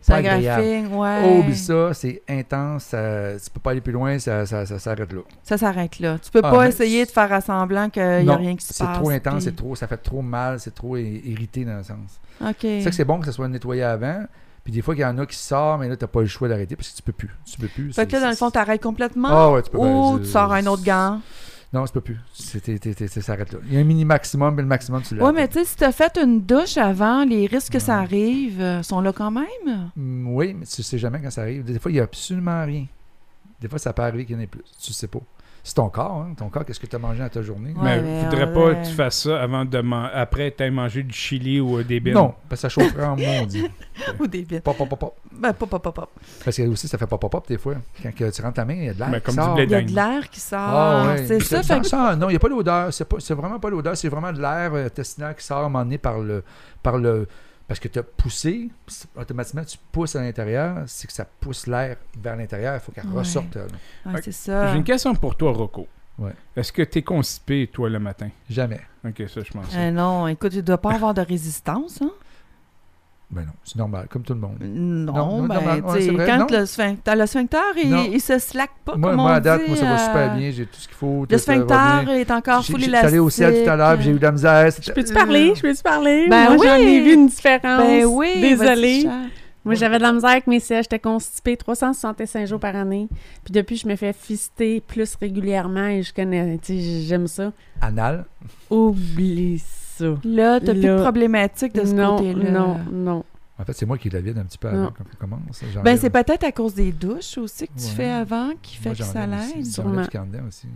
[0.06, 0.94] Pas agréable.
[0.94, 1.22] ouais.
[1.26, 4.78] Oh, oublie ça, c'est intense, ça, tu peux pas aller plus loin, ça, ça, ça
[4.78, 5.22] s'arrête là.
[5.44, 6.20] Ça s'arrête là.
[6.20, 8.74] Tu peux Ah, pas essayer de faire à semblant qu'il n'y a rien qui se
[8.74, 8.98] C'est passe.
[8.98, 12.20] trop intense, puis- c'est trop, ça fait trop mal, c'est trop irrité dans le sens.
[12.42, 12.56] OK.
[12.62, 14.24] C'est ça que c'est bon que ça soit nettoyé avant.
[14.64, 16.48] Puis des fois, il y en a qui sortent, mais là, t'as pas le choix
[16.48, 17.32] d'arrêter parce que tu peux plus.
[17.46, 17.94] Tu peux plus.
[17.94, 20.26] Fait que là, c'est- dans le fond, t'arrêtes complètement Ah ouais, tu peux ou tu
[20.26, 21.20] sors un c'est- autre gant?
[21.74, 22.18] Non, tu peux plus.
[22.34, 23.60] C'est- t'es- t'es- Ça s'arrête là.
[23.66, 25.24] Il y a un mini maximum, mais le maximum, tu l'as.
[25.26, 28.60] Ouais, mais tu sais, si t'as fait une douche avant, les risques que ça arrive
[28.60, 29.90] euh, sont là quand même?
[29.96, 31.64] Mm, Oui, mais tu sais jamais quand ça arrive.
[31.64, 32.86] Des fois, il n'y a absolument rien.
[33.62, 34.64] Des fois, ça peut arriver qu'il y en ait plus.
[34.82, 35.20] Tu sais pas.
[35.64, 36.34] C'est ton corps, hein.
[36.36, 37.72] Ton corps, qu'est-ce que tu as mangé dans ta journée?
[37.80, 41.04] Ouais, mais faudrait on- pas que tu fasses ça avant de man- après t'aies mangé
[41.04, 42.16] du chili ou euh, des bines.
[42.16, 43.68] Non, parce que ça chaufferait en maudit.
[44.20, 44.60] Ou des bits.
[44.62, 45.16] Pop, pop, pop, pop.
[45.32, 46.10] Ben, pop, pop, pop, pop.
[46.44, 47.76] Parce que aussi, ça fait pop, pop, pop des fois.
[48.02, 49.10] Quand que tu rentres ta main, il y a de l'air.
[49.10, 49.60] Mais qui comme du sort.
[49.60, 50.60] Il y a de l'air qui sort.
[50.60, 51.26] Ah ouais.
[51.28, 52.92] C'est ça, ça- fait ça- non, il n'y a pas d'odeur.
[52.92, 53.96] C'est, pas, c'est vraiment pas l'odeur.
[53.96, 56.44] C'est vraiment de l'air euh, intestinal qui sort à un moment donné par le.
[56.82, 57.28] Par le
[57.72, 58.70] parce que tu as poussé,
[59.16, 60.84] automatiquement, tu pousses à l'intérieur.
[60.88, 62.74] C'est que ça pousse l'air vers l'intérieur.
[62.76, 63.20] Il faut qu'elle Ouais.
[63.20, 63.58] ressorte.
[64.22, 64.74] c'est ça.
[64.74, 65.88] J'ai une question pour toi, Rocco.
[66.20, 66.34] Ouais.
[66.54, 68.28] Est-ce que t'es constipé, toi, le matin?
[68.50, 68.82] Jamais.
[69.08, 69.68] Ok, ça, je pense.
[69.74, 72.12] Euh, non, écoute, il doit pas avoir de résistance, hein?
[73.32, 74.58] Ben non, c'est normal, comme tout le monde.
[74.60, 75.82] Non, Non, non, ben, normal.
[75.86, 76.48] Ouais, vrai, quand non.
[76.60, 79.62] le, sphincter, le sphincter, il, il se slack pas, moi, comme moi, on à date,
[79.64, 80.52] dit, moi, ça va euh, super bien.
[80.52, 81.26] J'ai tout ce qu'il faut.
[81.30, 83.08] Le euh, sphincter est encore J'ai- full élastique.
[83.08, 84.70] allé au ciel tout à l'heure, puis j'ai eu de la misère.
[84.82, 85.54] Je peux-tu parler?
[85.56, 86.28] Je peux-tu parler?
[86.30, 86.68] Ben Moi, oui.
[86.68, 87.62] j'en ai vu une différence.
[87.82, 89.08] Ben oui, Désolée.
[89.64, 90.86] Moi, j'avais de la misère avec mes sièges.
[90.86, 93.08] J'étais constipée 365 jours par année.
[93.46, 97.54] Puis depuis, je me fais fister plus régulièrement et je connais, tu sais, j'aime ça.
[97.80, 98.26] Anal.
[98.72, 99.81] Oublie ça.
[100.24, 102.52] Là, t'as plus de problématique de ce côté-là.
[102.52, 103.24] non, non.
[103.60, 105.62] En fait, c'est moi qui la vide un petit peu avant quand on commence.
[105.72, 107.92] J'enlève- Ben, c'est peut-être à cause des douches aussi que tu Ouais.
[107.96, 109.66] fais avant qui fait Moi, que ça l'aide.
[109.66, 110.02] Sûrement.
[110.48, 110.68] Aussi.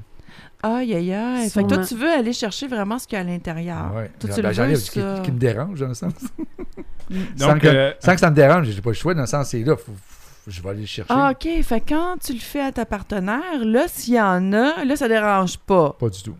[0.61, 1.49] Aïe, aïe, aïe.
[1.49, 3.91] Fait que toi, tu veux aller chercher vraiment ce qu'il y a à l'intérieur.
[3.95, 4.11] Ouais.
[4.19, 5.19] Toi, Ben, tu le veux, j'enlève ce qui, ça?
[5.23, 6.13] qui me dérange, dans le sens.
[7.37, 9.49] sans, que, euh, sans que ça me dérange, j'ai pas le choix, dans le sens,
[9.49, 11.13] c'est là, faut- faut- je vais aller le chercher.
[11.13, 11.47] Ah, OK.
[11.63, 14.95] Fait que quand tu le fais à ta partenaire, là, s'il y en a, là,
[14.95, 15.95] ça dérange pas.
[15.99, 16.35] Pas du tout.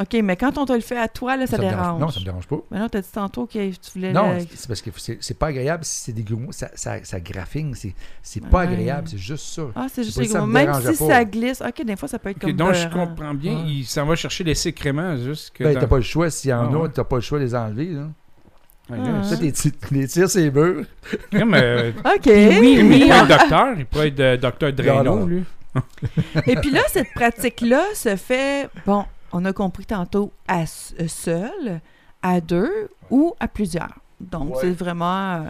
[0.00, 2.00] OK, mais quand on te le fait à toi, là, ça, dérange.
[2.00, 2.56] Non, ça me dérange pas.
[2.70, 4.12] Mais non, t'as dit tantôt que tu voulais...
[4.12, 7.20] Non, le- c'est parce que c'est pas agréable si c'est des grumeaux, ça, ça, ça
[7.20, 8.48] graffine, c'est Ouais.
[8.50, 9.62] pas agréable, c'est juste ça.
[9.76, 10.46] Ah, c'est juste ça gros.
[10.46, 11.06] me Même si pas.
[11.08, 11.60] ça glisse.
[11.60, 13.62] OK, des fois, ça peut être ok, comme donc, je comprends bien.
[13.66, 15.64] Il s'en va chercher les sécréments juste que.
[15.64, 17.38] Ben, dans- t'as pas le choix, s'il y en Ah, a, t'as pas le choix
[17.38, 17.86] de les enlever.
[17.86, 18.06] Là.
[18.90, 19.22] Ah, Ah.
[19.22, 20.82] Ça, les, ti- les tire, c'est euh,
[21.34, 22.26] OK.
[22.26, 23.02] oui, il oui.
[23.04, 23.66] est pas docteur.
[23.78, 25.26] Il pourrait être euh, docteur non.
[25.26, 25.44] lui.
[26.46, 31.80] Et puis là, cette pratique-là se fait, bon, on a compris tantôt, à euh, seul,
[32.22, 33.98] à deux ou à plusieurs.
[34.20, 34.60] Donc, Ouais.
[34.62, 35.34] c'est vraiment...
[35.36, 35.48] euh,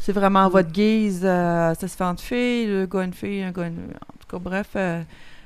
[0.00, 1.22] C'est vraiment à votre guise.
[1.24, 3.90] euh, ça se fait entre filles, le gars, une fille, un gars, une...
[3.90, 5.02] En tout cas, bref, euh,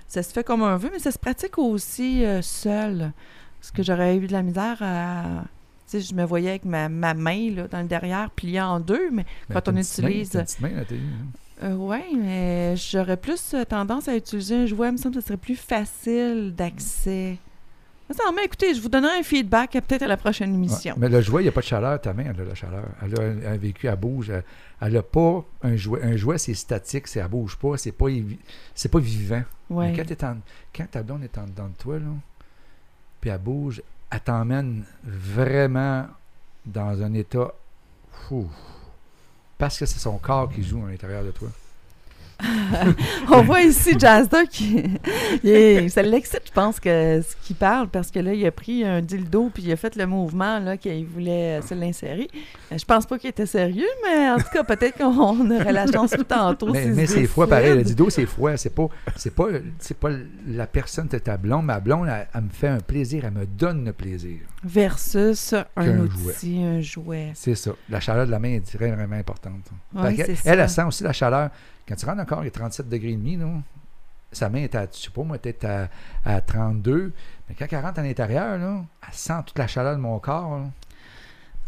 [0.06, 3.12] ça se fait comme on veut, mais ça se pratique aussi euh, seul.
[3.58, 5.22] Parce que j'aurais eu de la misère à...
[5.90, 8.80] Tu sais, je me voyais avec ma, ma main là, dans le derrière, pliée en
[8.80, 10.82] deux, mais Quand on main, utilise- une main, là,
[11.62, 11.74] hein.
[11.76, 14.88] Ouais, mais j'aurais plus tendance à utiliser un jouet.
[14.88, 17.38] Il me semble que ce serait plus facile d'accès.
[18.10, 20.56] Attends, mais écoutez, je vous donnerai un feedback peut-être à la prochaine Ouais.
[20.56, 20.94] émission.
[20.98, 22.00] Mais le jouet, il n'y a pas de chaleur.
[22.00, 22.84] Ta main, elle a la chaleur.
[23.02, 24.32] Elle a un, un vécu, elle bouge.
[24.80, 26.02] Elle n'a pas un jouet.
[26.02, 28.06] Un jouet, c'est statique, c'est, elle bouge pas, c'est pas,
[28.74, 29.42] c'est pas vivant.
[29.68, 29.92] Ouais.
[29.92, 30.38] Mais quand, en-
[30.74, 32.06] quand ta blonde est en dedans de toi, là,
[33.20, 36.06] puis elle bouge, elle t'emmène vraiment
[36.66, 37.52] dans un état
[38.26, 38.50] fou.
[39.56, 41.48] Parce que c'est son corps qui joue à l'intérieur de toi.
[43.30, 44.82] On voit ici Jazda qui.
[45.44, 48.84] est- ça l'excite, je pense, que ce qu'il parle, parce que là, il a pris
[48.84, 52.28] un dildo puis il a fait le mouvement là, qu'il voulait se l'insérer.
[52.72, 55.86] Euh, Je pense pas qu'il était sérieux, mais en tout cas, peut-être qu'on aurait la
[55.86, 56.72] chance tout tantôt.
[56.72, 57.74] mais mais c'est froid pareil.
[57.76, 58.56] Le dido, c'est froid.
[58.56, 59.46] C'est pas, c'est pas,
[59.78, 60.10] c'est pas
[60.46, 61.64] la personne de ta blonde.
[61.66, 63.24] Ma blonde, elle, elle me fait un plaisir.
[63.24, 64.38] Elle me donne le plaisir.
[64.64, 67.30] Versus un outil, un jouet.
[67.34, 67.72] C'est ça.
[67.88, 69.54] La chaleur de la main est vraiment importante.
[69.94, 71.50] Ouais, elle, elle sent aussi la chaleur.
[71.90, 73.46] Quand tu rentres encore, il est 37 degrés et demi, là,
[74.32, 75.88] sa main est à, je sais pas moi, peut-être à,
[76.24, 77.12] à 32.
[77.48, 80.58] Mais quand elle rentre à l'intérieur, là, elle sent toute la chaleur de mon corps.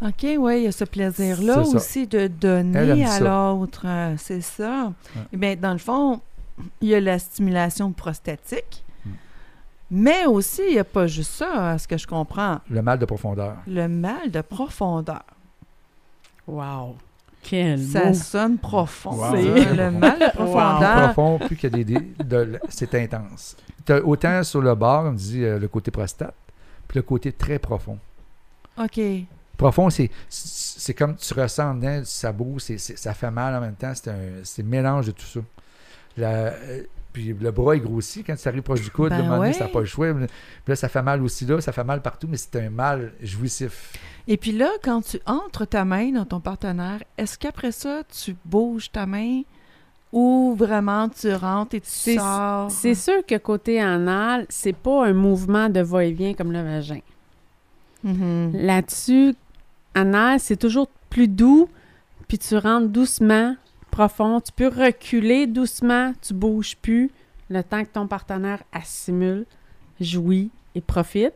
[0.00, 0.08] là.
[0.08, 3.82] OK, oui, il y a ce plaisir-là aussi de donner à l'autre.
[3.84, 4.92] euh, C'est ça.
[5.16, 5.22] Ouais.
[5.32, 6.20] Eh bien, dans le fond,
[6.80, 9.10] il y a la stimulation prostatique, Mm.
[9.90, 12.60] mais aussi, il n'y a pas juste ça, à ce que je comprends.
[12.70, 13.56] Le mal de profondeur.
[13.66, 15.24] Le mal de profondeur.
[16.46, 16.96] Wow!
[17.42, 18.14] Quel Ça mot!
[18.14, 19.10] sonne profond.
[19.12, 19.34] Wow.
[19.34, 21.12] C'est le mal profondeur.
[21.12, 21.84] profond, plus qu'il y a des.
[21.84, 23.56] des- de- c'est intense.
[23.84, 26.34] T'as autant sur le bord, on dit euh, le côté prostate,
[26.86, 27.98] puis le côté très profond.
[28.78, 29.00] OK.
[29.56, 33.54] Profond, c'est, c'est comme tu ressens en dedans, ça bouge, c'est, c'est- ça fait mal
[33.54, 33.92] en même temps.
[33.94, 35.40] C'est un, c'est un mélange de tout ça.
[36.16, 39.10] La- euh, puis le bras est grossi quand tu arrives proche du coude.
[39.10, 39.52] Ben le moment donné, ouais.
[39.54, 40.12] ça n'a pas le choix.
[40.14, 40.26] Puis
[40.66, 43.92] là, ça fait mal aussi là, ça fait mal partout, mais c'est un mal jouissif.
[44.28, 48.36] Et puis là, quand tu entres ta main dans ton partenaire, est-ce qu'après ça, tu
[48.44, 49.42] bouges ta main
[50.12, 52.70] ou vraiment tu rentres et tu C'est- sors?
[52.70, 57.00] C'est sûr que côté anal, c'est pas un mouvement de va-et-vient comme le vagin.
[58.04, 58.52] Mhm.
[58.54, 59.34] Là-dessus,
[59.94, 61.68] anal, c'est toujours plus doux,
[62.28, 63.54] puis tu rentres doucement,
[63.92, 64.40] profond.
[64.40, 67.10] Tu peux reculer doucement, tu bouges plus,
[67.48, 69.46] le temps que ton partenaire assimile,
[70.00, 71.34] jouit et profite.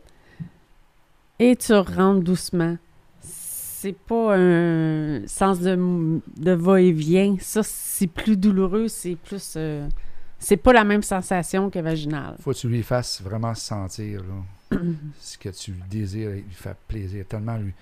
[1.39, 2.77] Et tu rentres doucement.
[3.21, 5.77] C'est pas un sens de,
[6.39, 7.37] de va-et-vient.
[7.41, 9.53] Ça, c'est plus douloureux, c'est plus.
[9.57, 9.87] euh,
[10.39, 12.37] c'est pas la même sensation que vaginal.
[12.41, 14.79] faut que tu lui fasses vraiment sentir là,
[15.21, 17.25] ce que tu désires, il lui fait plaisir.
[17.29, 17.73] Tellement lui.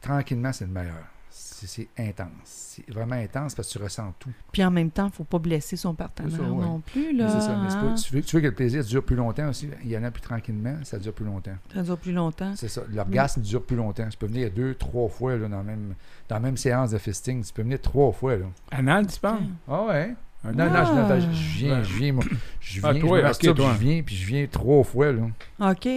[0.00, 1.04] Tranquillement, c'est le meilleur.
[1.32, 2.30] C'est, intense.
[2.44, 4.30] C'est vraiment intense parce que tu ressens tout.
[4.52, 6.64] Puis en même temps, il ne faut pas blesser son partenaire C'est ça, ouais.
[6.64, 7.16] non plus.
[7.16, 7.94] Là, c'est ça, mais c'est pas- hein?
[7.94, 9.68] tu, veux, tu veux que le plaisir dure plus longtemps aussi.
[9.84, 11.56] Il y en a plus tranquillement, ça dure plus longtemps.
[11.74, 12.52] Ça dure plus longtemps.
[12.56, 12.82] C'est ça.
[12.92, 14.08] L'orgasme dure plus longtemps.
[14.08, 15.94] Tu peux venir deux, trois fois là, dans, la même,
[16.28, 17.44] dans la même séance de fisting.
[17.44, 18.36] Tu peux venir trois fois.
[18.36, 18.46] Là.
[18.70, 19.42] Anal, tu parles?
[19.68, 20.14] Ah ouais?
[20.42, 20.94] Non, non, je, Ah.
[20.94, 22.24] non, je- je viens, je viens, moi.
[22.60, 23.72] Je Ah, viens, toi, je me ok, masturbe, toi.
[23.74, 25.12] je viens, puis je viens trois fois.
[25.12, 25.22] Là.
[25.70, 25.88] OK.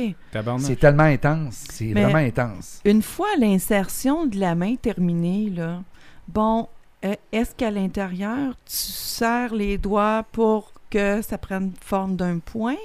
[0.59, 1.63] C'est tellement intense.
[1.71, 2.81] C'est vraiment intense.
[2.83, 5.81] Une fois l'insertion de la main terminée, là,
[6.27, 6.67] bon,
[7.05, 12.75] euh, est-ce qu'à l'intérieur, tu serres les doigts pour que ça prenne forme d'un point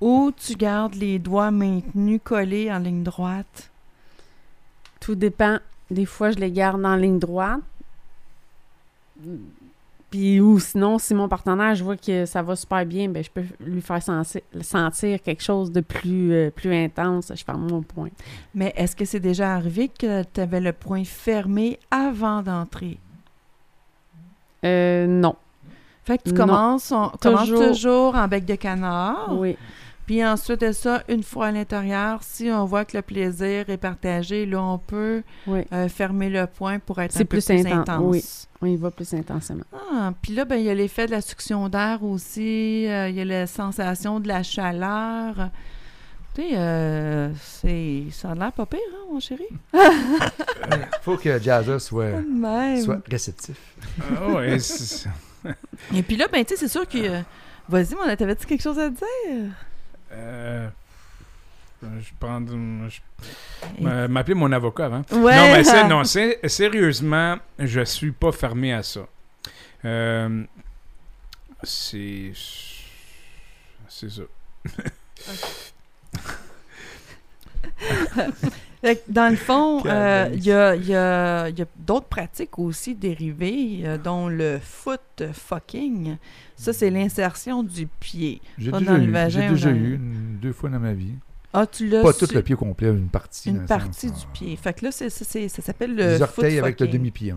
[0.00, 3.70] ou tu gardes les doigts maintenus collés en ligne droite?
[5.00, 5.58] Tout dépend.
[5.90, 7.60] Des fois, je les garde en ligne droite.
[10.10, 13.30] Puis, ou sinon, si mon partenaire, je vois que ça va super bien, ben, je
[13.30, 17.30] peux lui faire sentir, sentir quelque chose de plus, euh, plus intense.
[17.34, 18.08] Je ferme mon point.
[18.52, 22.98] Mais est-ce que c'est déjà arrivé que tu avais le point fermé avant d'entrer?
[24.64, 25.36] Euh, non.
[26.04, 26.46] Fait que tu Non.
[26.46, 27.66] commences, on commence Toujours.
[27.68, 29.28] toujours en bec de canard.
[29.38, 29.56] Oui.
[30.10, 33.76] Puis ensuite de ça, une fois à l'intérieur, si on voit que le plaisir est
[33.76, 35.60] partagé, là, on peut Oui.
[35.72, 38.02] euh, fermer le point pour être un peu plus plus intense, intense.
[38.04, 38.24] oui.
[38.60, 39.62] On y va plus intensément.
[39.72, 42.88] Ah, puis là, ben, il y a l'effet de la succion d'air aussi.
[42.88, 45.50] euh, il y a la sensation de la chaleur.
[46.34, 48.02] Tu sais, euh, c'est...
[48.10, 49.46] ça a l'air pas pire, hein, mon chéri?
[51.02, 52.20] faut que Jazza soit,
[52.82, 53.76] soit réceptif.
[54.18, 55.08] Ah ouais, c'est-
[55.94, 56.98] Et puis là, ben, tu sais, c'est sûr que...
[56.98, 57.20] euh,
[57.68, 59.52] Vas-y, mon, t'avais-tu quelque chose à dire?
[60.12, 60.68] Euh,
[61.82, 62.40] je prends.
[62.46, 63.00] Je,
[63.82, 65.02] m'a- m'appeler mon avocat avant.
[65.12, 65.36] Ouais.
[65.36, 69.06] Non, mais c'est- non, c'est- sérieusement, je suis pas fermé à ça.
[69.84, 70.44] Euh,
[71.62, 72.32] c'est.
[73.88, 74.22] C'est ça.
[79.08, 82.58] Dans le fond, euh, il y a, il y a- il y a d'autres pratiques
[82.58, 85.00] aussi dérivées, euh, dont le foot
[85.32, 86.16] fucking.
[86.56, 88.40] Ça, c'est l'insertion du pied.
[88.58, 90.92] J'ai déjà, dans le eu, vagin j'ai déjà dans- eu une- deux fois dans ma
[90.94, 91.14] vie.
[91.52, 93.50] Ah, tu l'as Pas su- tout le pied complet, une partie.
[93.50, 94.20] Une partie sens.
[94.20, 94.56] du pied.
[94.56, 97.34] Fait que là, c'est, ça s'appelle le Les foot orteils avec le demi-pied.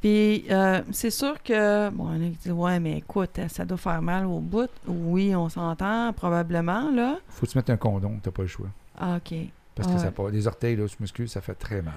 [0.00, 4.00] Puis euh, c'est sûr que, bon, on a dit, ouais, mais écoute, ça doit faire
[4.00, 4.70] mal au bout.
[4.86, 7.18] Oui, on s'entend, probablement, là.
[7.28, 8.68] Faut tu mettes un condom, t'as pas le choix.
[8.98, 9.34] Ah, OK.
[9.80, 10.04] Parce que Ouais.
[10.04, 10.28] ça part.
[10.28, 11.94] Les orteils, là, je m'excuse, ça fait très mal.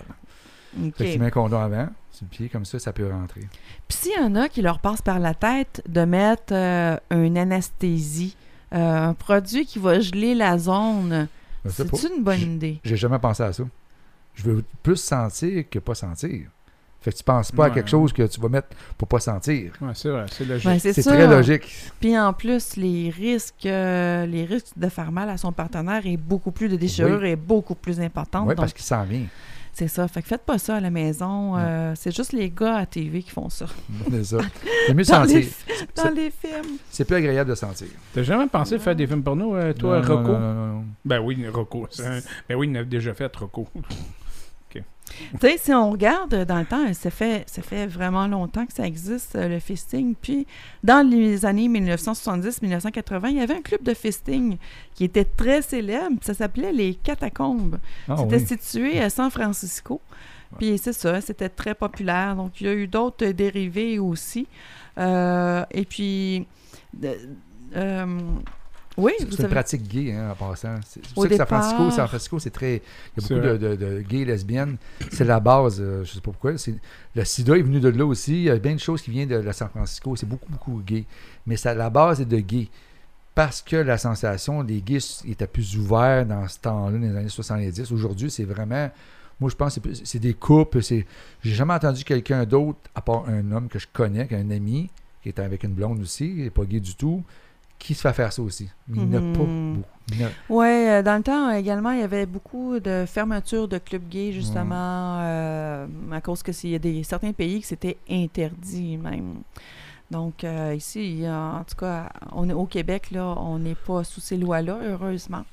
[0.83, 0.93] OK.
[0.97, 3.41] Fait que tu mets un condom avant, sur le pied, comme ça, ça peut rentrer.
[3.87, 7.37] Puis s'il y en a qui leur passe par la tête de mettre euh, une
[7.37, 8.35] anesthésie,
[8.73, 11.27] euh, un produit qui va geler la zone,
[11.63, 11.69] pas.
[11.69, 12.79] c'est une bonne idée.
[12.83, 13.63] J'ai jamais pensé à ça.
[14.33, 16.49] Je veux plus sentir que pas sentir.
[17.03, 19.73] Fait que tu penses pas à quelque chose que tu vas mettre pour pas sentir.
[19.81, 20.79] Ouais, c'est vrai, c'est logique.
[20.93, 21.63] C'est très logique.
[21.99, 26.15] Puis en plus, les risques, euh, les risques de faire mal à son partenaire est
[26.17, 27.29] beaucoup plus de déchirure Oui.
[27.29, 28.47] est beaucoup plus importante.
[28.47, 29.25] Oui, parce qu'il s'en vient.
[29.73, 30.07] c'est ça.
[30.07, 31.57] Fait que faites pas ça à la maison.
[31.57, 33.65] euh, c'est juste les gars à TV qui font ça.
[34.11, 34.37] C'est ça.
[34.87, 35.51] C'est mieux de Dans, les, sentir.
[35.51, 36.77] fi- dans les films.
[36.89, 37.87] C'est plus agréable de sentir.
[38.13, 40.31] T'as jamais pensé faire des films porno, euh, toi, Non, Rocco?
[40.31, 40.85] non, non, non, non.
[41.03, 41.87] Ben oui, Rocco.
[41.99, 43.67] un- Ben oui, il en a déjà fait, Rocco.
[45.05, 48.73] Tu sais, si on regarde dans le temps, ça fait, ça fait vraiment longtemps que
[48.73, 50.15] ça existe, euh, le fisting.
[50.19, 50.47] Puis,
[50.83, 54.57] dans les années 1970-1980, il y avait un club de fisting
[54.95, 56.17] qui était très célèbre.
[56.21, 57.77] Ça s'appelait les Catacombes.
[58.07, 58.47] Ah, C'était oui.
[58.47, 60.01] situé à San Francisco.
[60.57, 62.35] Puis, c'est ça, c'était très populaire.
[62.35, 64.47] Donc, il y a eu d'autres dérivés aussi.
[64.97, 66.45] Euh, et puis,
[66.93, 67.17] de-
[67.75, 68.05] euh,
[68.97, 69.49] oui, C'est une savez.
[69.49, 70.75] pratique gay, hein, en passant.
[70.85, 72.75] C'est pour ça que San Francisco, départ- San Francisco, c'est très.
[73.17, 73.57] Il y a beaucoup de, vrai.
[73.57, 74.77] de, de gays et lesbiennes.
[75.11, 76.57] C'est la base, euh, je sais pas pourquoi.
[76.57, 76.75] c'est-
[77.15, 78.33] Le sida est venu de là aussi.
[78.33, 80.15] Il y a bien de choses qui viennent de, la San Francisco.
[80.15, 81.05] C'est beaucoup, beaucoup gay.
[81.47, 82.67] Mais ça, la base est de gay.
[83.35, 87.29] Parce que la sensation des gays était plus ouvert dans ce temps-là, dans les années
[87.29, 87.91] 70.
[87.91, 88.91] Aujourd'hui, c'est vraiment.
[89.39, 90.83] Moi, je pense que c'est plus- c'est des couples.
[90.83, 91.05] c'est-
[91.41, 94.91] J'ai jamais entendu quelqu'un d'autre, à part un homme que je connais, qu'un ami,
[95.23, 97.23] qui est avec une blonde aussi, qui n'est pas gay du tout,
[97.83, 98.69] qui se fait faire ça aussi.
[98.87, 99.81] Mais il n'y en a pas beaucoup.
[100.11, 103.05] Il y en a- Oui, euh, dans le temps également, il y avait beaucoup de
[103.07, 107.61] fermetures de clubs gays, justement, euh, à cause que s'il y a des, certains pays
[107.61, 109.35] que c'était interdit même.
[110.11, 114.21] Donc, euh, ici, en tout cas, on est au Québec, là, on n'est pas sous
[114.21, 115.43] ces lois-là, heureusement.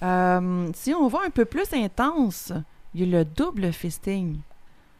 [0.00, 2.52] Si on va un peu plus intense,
[2.94, 4.36] il y a le double fisting.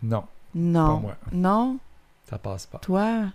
[0.03, 0.87] Non, Non.
[0.97, 1.17] pas moi.
[1.33, 1.79] Non?
[2.25, 2.79] Ça passe pas.
[2.79, 3.27] Toi?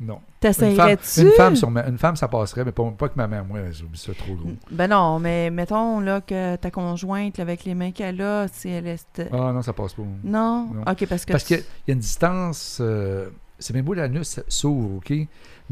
[0.00, 0.14] Non.
[0.14, 1.20] Une femme, T'essayerais-tu?
[1.22, 3.44] une femme, sur ma- une femme, ça passerait, mais pas, pas que ma mère.
[3.44, 4.50] Moi, j'oublie ça trop gros.
[4.70, 8.68] Ben non, mais mettons là, que ta conjointe, là, avec les mains qu'elle a, si
[8.68, 9.22] elle est...
[9.32, 10.02] Ah non, ça passe pas.
[10.22, 10.68] Non?
[10.72, 10.82] Non.
[10.82, 11.32] OK, parce que...
[11.32, 12.78] Parce tu- qu'il y a une distance.
[12.80, 15.10] euh, c'est bien beau, l'anus s'ouvre, OK?
[15.10, 15.26] Mais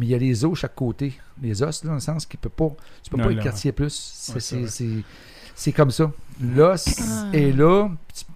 [0.06, 1.16] il y a les os chaque côté.
[1.40, 2.70] Les os, là, dans le sens qu'il peut pas.
[3.04, 3.94] Tu peux Non, pas là, écartier plus.
[3.94, 4.90] C'est,
[5.68, 6.10] Ouais, comme ça.
[6.40, 7.28] L'os Ah.
[7.32, 7.88] est là.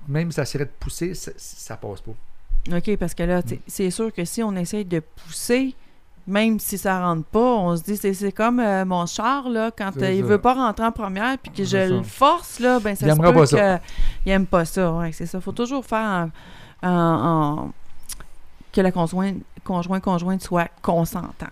[0.08, 2.12] Même si ça serait de pousser, ça, ça passe pas.
[2.72, 5.74] OK, parce que là, t'sais, c'est sûr que si on essaye de pousser,
[6.26, 9.70] même si ça rentre pas, on se dit, c'est, c'est comme euh, mon char, là,
[9.76, 12.94] quand euh, il veut pas rentrer en première, puis que je le force, là, ben
[12.94, 13.46] ça Il se peut pas que...
[13.46, 13.80] ça.
[14.26, 15.40] Il aime pas ça, ouais, c'est ça.
[15.40, 16.28] faut toujours faire
[16.82, 17.28] en- en-
[17.62, 17.72] en-
[18.72, 21.48] que la conjointe, conjoint, conjointe soit consentant.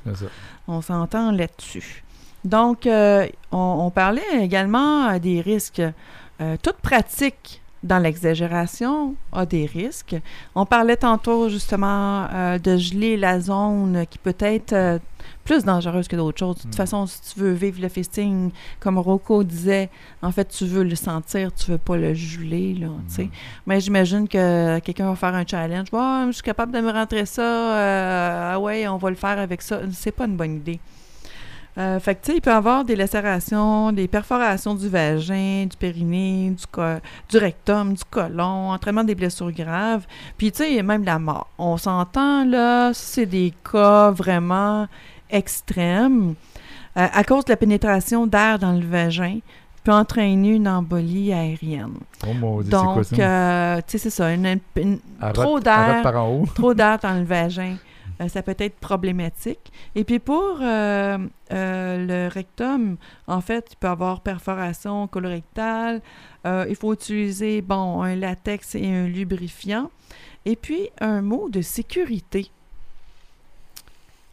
[0.68, 2.04] On s'entend là-dessus.
[2.44, 5.82] Donc, euh, on, on parlait également euh, des risques.
[6.62, 10.16] Toute pratique dans l'exagération a des risques.
[10.54, 14.98] On parlait tantôt justement euh, de geler la zone qui peut être euh,
[15.44, 16.56] plus dangereuse que d'autres choses.
[16.56, 16.76] De toute Mm.
[16.76, 19.88] façon, si tu veux vivre le fisting, comme Rocco disait,
[20.22, 23.22] en fait, tu veux le sentir, tu veux pas le geler, là, tu sais.
[23.24, 23.30] Mhm.
[23.66, 25.86] Mais j'imagine que quelqu'un va faire un challenge.
[25.92, 27.42] Ouais, je suis capable de me rentrer ça.
[27.42, 29.80] euh, ah ouais, on va le faire avec ça.
[29.92, 30.80] C'est pas une bonne idée.
[31.76, 35.66] Euh, fait que, tu sais, il peut y avoir des lacérations, des perforations du vagin,
[35.70, 36.50] du périnée,
[37.30, 40.04] du, rectum, du côlon, entraînement des blessures graves.
[40.36, 41.48] Puis, tu sais, même la mort.
[41.58, 44.88] On s'entend, là, c'est des cas vraiment
[45.30, 46.34] extrêmes.
[46.96, 49.38] Euh, à cause de la pénétration d'air dans le vagin,
[49.84, 51.94] peut entraîner une embolie aérienne.
[52.26, 54.32] Oh mon Dieu, Donc, euh, sais, c'est ça.
[54.32, 54.98] une- une-
[55.60, 56.02] d'air.
[56.54, 57.76] trop d'air dans le vagin,
[58.20, 59.72] euh, ça peut être problématique.
[59.94, 61.18] Et puis pour euh,
[61.52, 66.00] euh, le rectum, en fait, il peut avoir perforation colorectale.
[66.44, 69.90] Il faut utiliser, bon, un latex et un lubrifiant.
[70.46, 72.50] Et puis un mot de sécurité.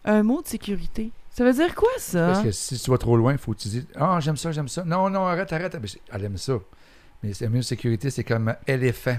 [0.06, 1.12] Un mot de sécurité.
[1.32, 2.28] Ça veut dire quoi, ça?
[2.28, 4.54] Parce que si tu vas trop loin, il faut que tu dises Ah, j'aime ça,
[4.54, 4.86] j'aime ça.
[4.86, 5.78] Non, non, arrête, arrête.
[6.10, 6.54] Elle aime ça.
[7.22, 9.18] Mais c'est mieux sécurité, c'est comme éléphant.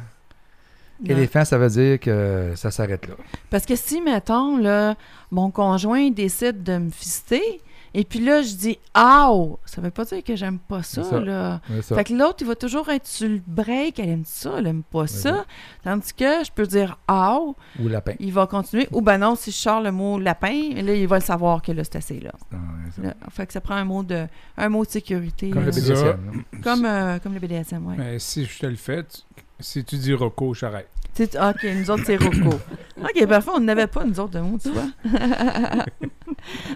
[1.01, 1.11] Non.
[1.17, 3.15] Éléphant, ça veut dire que ça s'arrête là.
[3.51, 4.95] Parce que si, mettons, là,
[5.31, 7.61] mon conjoint décide de me fister,
[7.99, 11.19] et puis là, je dis «Ow!» Ça veut pas dire que j'aime pas ça, ça.
[11.21, 11.61] là.
[11.83, 11.95] Ça.
[11.97, 14.83] Fait que l'autre, il va toujours être sur le break, elle aime ça, elle aime
[14.83, 15.47] pas ça.
[15.83, 17.57] Tandis que je peux dire «Ow!
[17.83, 18.87] Ou lapin.» Il va continuer.
[18.93, 21.73] Ou ben non, si je sors le mot «lapin», là, il va le savoir que
[21.73, 22.33] là, c'est assez, là.
[22.53, 22.57] Ah.
[23.03, 24.27] Là, Fait que ça prend un mot de,
[24.59, 25.51] un mot de sécurité.
[25.51, 25.77] Comme le là.
[25.77, 26.43] BDSM.
[26.63, 27.95] Comme, euh, comme le BDSM, ouais.
[27.97, 29.21] Mais si je te le fais, tu-
[29.61, 30.89] si tu dis Rocco, j'arrête.
[31.19, 32.59] OK, nous autres, c'est Rocco.
[33.01, 34.85] OK, parfois, on n'avait pas, nous autres, de mots, tu vois.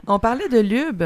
[0.07, 1.03] on parlait de lube.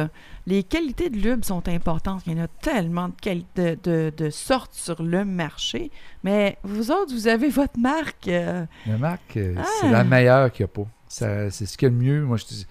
[0.47, 2.23] Les qualités de lube sont importantes.
[2.27, 5.91] Il y en a tellement de, quali- de, de- de sortes sur le marché.
[6.23, 8.29] Mais vous autres, vous avez votre marque.
[8.29, 9.65] euh, La marque, euh, Ah.
[9.81, 10.89] c'est la meilleure qu'il n'y a pas.
[11.09, 12.23] Ça- C'est ce qu'il y a de mieux.
[12.25, 12.67] Moi, je dis-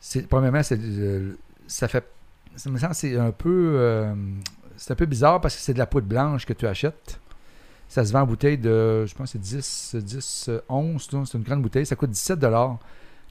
[0.00, 2.04] c'est, premièrement, c'est, euh, ça fait.
[2.56, 3.72] Ça me semble que c'est un peu.
[3.76, 4.14] euh,
[4.76, 7.18] c'est un peu bizarre parce que c'est de la poudre blanche que tu achètes.
[7.92, 11.12] Ça se vend en bouteille de, je pense, c'est 10, 10 euh, onces.
[11.12, 11.24] là.
[11.26, 11.84] C'est une grande bouteille.
[11.84, 12.42] Ça coûte 17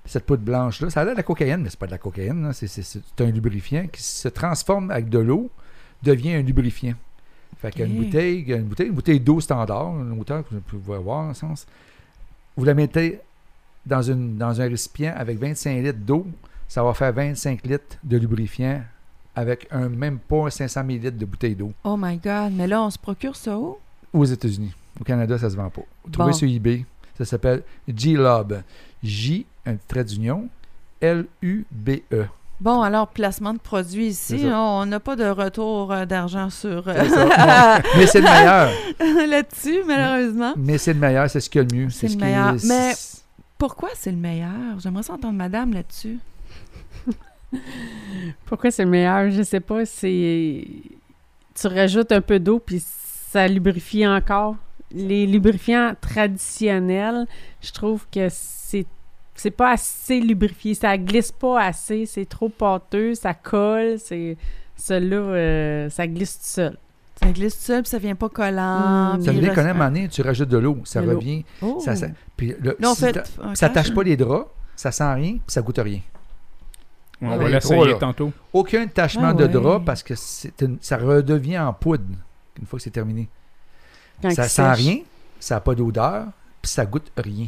[0.05, 2.51] Cette poudre blanche-là, ça a l'air de la cocaïne, mais c'est pas de la cocaïne.
[2.53, 5.49] C'est, un lubrifiant qui se transforme avec de l'eau,
[6.03, 6.93] devient un lubrifiant.
[7.57, 11.25] Fait qu'une bouteille, une bouteille, une bouteille d'eau standard, une hauteur que vous pouvez voir,
[11.25, 11.65] en sens,
[12.55, 13.19] vous la mettez
[13.87, 16.27] dans, une, dans un récipient avec 25 litres d'eau,
[16.67, 18.83] ça va faire 25 litres de lubrifiant
[19.35, 21.73] avec un même pas 500 ml de bouteille d'eau.
[21.83, 23.79] Oh my God, mais là, on se procure ça où?
[24.13, 24.71] Aux États-Unis.
[24.99, 25.81] Au Canada, ça se vend pas.
[26.11, 26.37] Trouvez Bon.
[26.37, 26.85] sur eBay.
[27.17, 28.61] Ça s'appelle G-Lob.
[29.03, 30.47] J, un trait d'union,
[31.01, 32.25] L-U-B-E.
[32.59, 37.09] Bon, alors, placement de produits ici, on n'a pas de retour euh, d'argent sur euh,
[37.09, 37.81] ça.
[37.97, 38.69] Mais c'est le meilleur.
[39.29, 40.53] là-dessus, malheureusement.
[40.57, 41.89] Mais c'est le meilleur, c'est ce qu'il y a de mieux.
[41.89, 42.55] C'est ce le est- meilleur.
[42.65, 42.93] Mais-
[43.57, 44.79] Pourquoi c'est le meilleur?
[44.79, 46.19] J'aimerais ça entendre madame là-dessus.
[48.45, 49.31] Pourquoi c'est le meilleur?
[49.31, 49.85] Je sais pas.
[49.85, 50.67] C'est.
[51.55, 52.81] Tu rajoutes un peu d'eau, puis
[53.31, 54.55] ça lubrifie encore.
[54.93, 57.25] Les lubrifiants traditionnels,
[57.61, 58.85] je trouve que c'est.
[59.35, 64.37] C'est pas assez lubrifié, ça glisse pas assez, c'est trop pâteux, ça colle, c'est
[64.75, 66.77] celui-là, euh, ça glisse tout seul.
[67.23, 69.15] Ça glisse tout seul, puis ça vient pas collant.
[69.17, 69.21] Mm.
[69.23, 71.43] Ça quand même reste- année, tu rajoutes de l'eau, ça De revient.
[71.61, 71.79] Oh.
[71.83, 73.85] Ça, ça- puis le- Là, on si fait ta- un ça cache.
[73.87, 76.01] tâche pas les draps, ça sent rien, puis ça goûte rien.
[77.21, 78.33] On Ah, va ben, l'essayer tantôt.
[78.51, 82.03] Aucun tachement Ah de drap parce que c'est une- ça redevient en poudre
[82.61, 83.27] une fois que c'est terminé.
[84.21, 84.99] Quand ça sent rien,
[85.39, 86.27] ça n'a pas d'odeur,
[86.61, 87.47] puis ça goûte rien.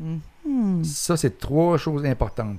[0.00, 0.84] Mhm.
[0.84, 2.56] Ça, c'est trois choses importantes.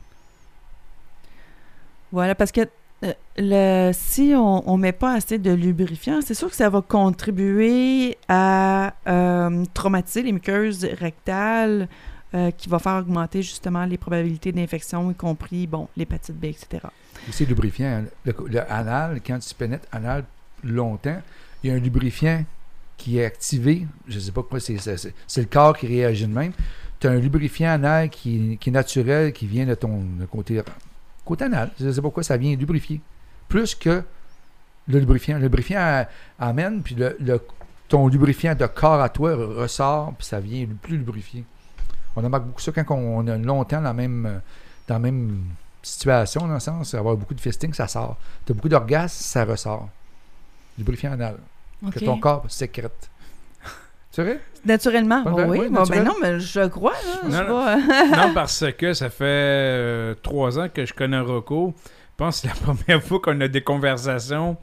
[2.12, 2.62] Voilà, parce que
[3.04, 6.82] euh, le, si on ne met pas assez de lubrifiant, c'est sûr que ça va
[6.82, 11.88] contribuer à euh, traumatiser les muqueuses rectales,
[12.34, 16.88] euh, qui va faire augmenter justement les probabilités d'infection, y compris, bon, l'hépatite B, etc.
[17.30, 17.88] Aussi lubrifiant.
[17.88, 18.04] hein.
[18.26, 20.24] Le, le anal, quand tu pénètres anal
[20.64, 21.22] longtemps,
[21.63, 22.43] il y a un lubrifiant
[22.98, 23.88] qui est activé.
[24.08, 26.52] Je ne sais pas pourquoi, c'est, c'est, le corps qui réagit de même.
[27.00, 30.62] Tu as un lubrifiant anal qui, qui est naturel, qui vient de ton de côté,
[31.24, 31.72] côté anal.
[31.80, 33.02] Je ne sais pas pourquoi ça vient lubrifier.
[33.48, 34.04] Plus que
[34.88, 35.38] le lubrifiant.
[35.38, 36.06] Le lubrifiant
[36.39, 37.39] amène, puis le,
[37.88, 41.46] ton lubrifiant de corps à toi ressort, puis ça vient plus lubrifié.
[42.15, 44.41] On remarque beaucoup ça quand on, a longtemps dans la même,
[44.88, 45.43] dans même
[45.84, 48.17] situation, dans le sens, avoir beaucoup de fisting, ça sort.
[48.46, 49.89] Tu as beaucoup d'orgasme, ça ressort.
[50.78, 51.38] Lubrifiant anal.
[51.92, 53.10] Que ton corps sécrète.
[54.12, 54.40] C'est vrai?
[54.66, 55.60] Naturellement, oh oui.
[55.60, 60.16] Oui, bon, ben non, mais je crois, là, je Non, parce que ça fait euh,
[60.24, 61.74] trois ans que je connais Rocco.
[61.78, 64.58] Je pense que c'est la première fois qu'on a des conversations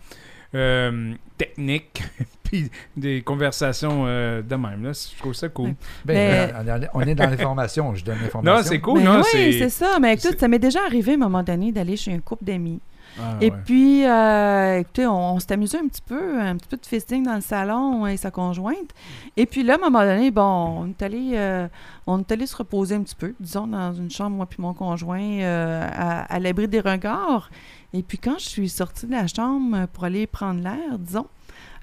[0.55, 2.03] euh, techniques,
[2.43, 4.85] puis des conversations euh, de même.
[4.85, 4.93] Là.
[4.93, 5.75] Je trouve ça cool.
[6.05, 8.57] Ben, Mais- euh, on est dans l'information, je donne l'information.
[8.57, 9.23] Non, c'est cool, Ben non?
[9.35, 9.69] oui, c'est...
[9.69, 9.99] ça.
[10.01, 12.81] Mais écoute, ça m'est déjà arrivé à un moment donné d'aller chez un couple d'amis.
[13.19, 13.57] Ah, Et ouais.
[13.65, 17.23] puis, euh, écoutez, on, on s'est amusé un petit peu, un petit peu de fisting
[17.25, 18.91] dans le salon et sa conjointe.
[19.37, 21.69] Et puis là, à un moment donné, bon, on est allé, euh,
[22.07, 24.75] on est allé se reposer un petit peu, disons, dans une chambre, moi puis mon
[24.75, 27.51] conjoint, euh, à, à l'abri des regards.
[27.93, 31.27] Et puis quand je suis sortie de la chambre pour aller prendre l'air, disons,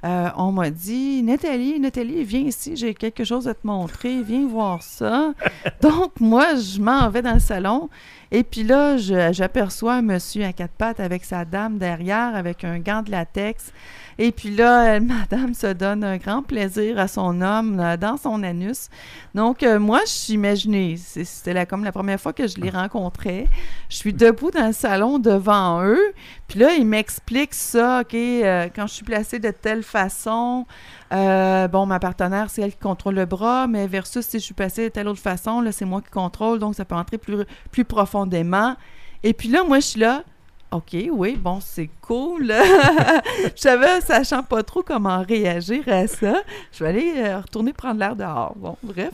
[0.04, 4.48] euh, on m'a dit Nathalie, Nathalie, viens ici, j'ai quelque chose à te montrer, viens
[4.48, 5.34] voir ça.
[5.82, 7.88] Donc, moi, je m'en vais dans le salon.
[8.34, 8.96] Et puis là,
[9.32, 13.74] j'aperçois un monsieur à quatre pattes avec sa dame derrière, avec un gant de latex.
[14.18, 18.18] Et puis là, elle- madame se donne un grand plaisir à son homme euh, dans
[18.18, 18.90] son anus.
[19.36, 23.48] Donc, euh, moi, je suis imaginée, c'était comme la première fois que je les rencontrais.
[23.90, 26.14] Je suis debout dans le salon devant eux.
[26.48, 30.66] Puis là, ils m'expliquent ça, OK, euh, quand je suis placée de telle façon,
[31.12, 34.54] euh, bon, ma partenaire, c'est elle qui contrôle le bras, mais versus si je suis
[34.54, 37.46] placée de telle autre façon, là, c'est moi qui contrôle, donc ça peut entrer plus,
[37.72, 38.76] plus profondément.
[39.24, 40.24] Et puis là, moi, je suis là,
[40.72, 42.48] OK, oui, bon, c'est cool.
[43.56, 48.00] je savais, sachant pas trop comment réagir à ça, je vais aller euh, retourner prendre
[48.00, 48.56] l'air dehors.
[48.56, 49.12] Bon, bref.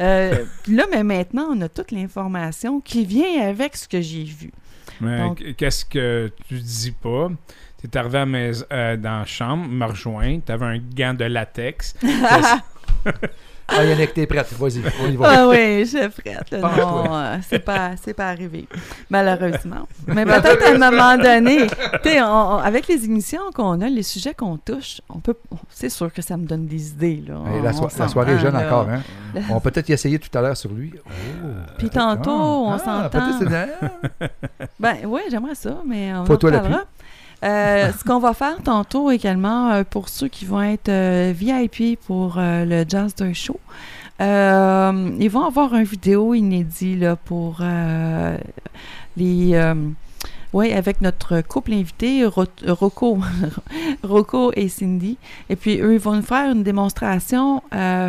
[0.00, 4.24] Euh, puis là, mais maintenant, on a toute l'information qui vient avec ce que j'ai
[4.24, 4.50] vu.
[5.02, 7.28] Donc- qu'est-ce que tu dis pas?
[7.90, 11.14] Tu es arrivé à mais- euh, dans la chambre, me rejoindre, tu avais un gant
[11.14, 11.94] de latex.
[13.68, 14.52] Ah, Yannick, t'es prête.
[14.52, 15.28] Vas-y, on y va.
[15.28, 16.52] Ah oui, je suis prête.
[16.52, 18.68] Non, euh, c'est pas, c'est pas arrivé,
[19.10, 19.88] malheureusement.
[20.06, 21.66] Mais peut-être à un moment donné,
[22.02, 25.34] tu avec les émissions qu'on a, les sujets qu'on touche, on peut,
[25.68, 27.24] c'est sûr que ça me donne des idées.
[27.26, 27.40] Là.
[27.62, 28.66] La, so- soirée est jeune là.
[28.66, 29.02] encore, hein?
[29.50, 30.94] On va peut-être y essayer tout à l'heure sur lui.
[31.04, 33.28] Oh, Puis tantôt, on ah, s'entend.
[34.80, 36.84] Ben oui, j'aimerais ça, mais on en Faut-toi reparlera.
[37.44, 42.00] Euh, ce qu'on va faire tantôt également, euh, pour ceux qui vont être euh, VIP
[42.06, 43.60] pour le Jazz Day Show,
[44.20, 47.60] ils vont avoir une vidéo inédit là, pour
[49.16, 49.72] les...
[50.52, 53.18] oui, avec notre couple invité, Ro- Rocco,
[54.02, 55.18] Rocco et Cindy.
[55.50, 57.62] Et puis, eux, ils vont nous faire une démonstration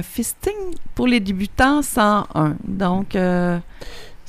[0.03, 0.55] fisting
[0.95, 2.55] pour les débutants 101.
[2.65, 3.17] Donc,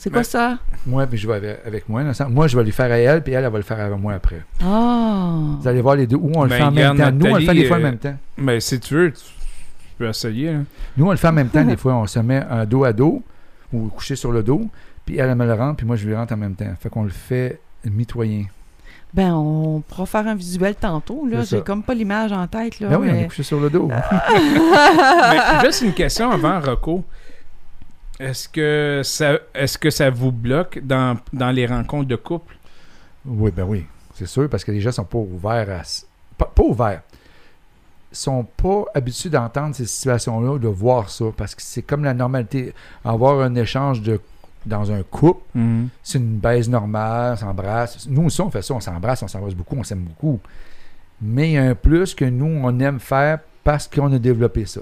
[0.00, 0.58] c'est quoi ça?
[0.86, 2.02] Moi, puis je vais avec, avec moi.
[2.02, 3.64] dans le sens- Moi, je vais lui faire à elle, puis elle, elle va le
[3.64, 4.42] faire avec moi après.
[4.64, 5.28] Ah!
[5.60, 6.16] Vous allez voir les deux.
[6.16, 7.12] Ou on le Ben, fait en même temps.
[7.12, 8.14] Nous, on le fait des fois en euh, même temps.
[8.36, 9.24] Mais si tu veux, tu, tu
[9.98, 10.50] peux essayer.
[10.50, 10.64] hein.
[10.96, 11.64] Nous, on le fait en même temps.
[11.66, 13.22] Des fois, on se met un dos à dos
[13.72, 14.62] ou couché sur le dos,
[15.04, 16.72] puis elle, elle me le rentre, puis moi, je lui rentre en même temps.
[16.80, 18.44] Fait qu'on le fait mitoyen.
[19.12, 21.26] Ben, on pourra faire un visuel tantôt.
[21.26, 21.42] Là.
[21.42, 22.78] J'ai comme pas l'image en tête.
[22.78, 23.90] Là, Ben oui, on mais- est couché sur le dos.
[24.30, 27.04] Mais juste une question avant, Rocco.
[28.20, 32.56] Est-ce que ça est-ce que ça vous bloque dans, dans les rencontres de couple?
[33.24, 35.82] Oui, ben oui, c'est sûr, parce que les gens sont pas ouverts à...
[36.36, 37.02] Pas, pas ouverts.
[38.10, 42.14] Ils sont pas habitués d'entendre ces situations-là, de voir ça, parce que c'est comme la
[42.14, 42.72] normalité.
[43.04, 44.20] Avoir un échange de
[44.66, 45.42] dans un couple,
[46.02, 48.06] c'est une baise normale, on s'embrasse.
[48.08, 50.40] Nous aussi, on fait ça, on s'embrasse, on s'embrasse beaucoup, on s'aime beaucoup.
[51.22, 54.66] Mais il y a un plus que nous, on aime faire parce qu'on a développé
[54.66, 54.80] ça.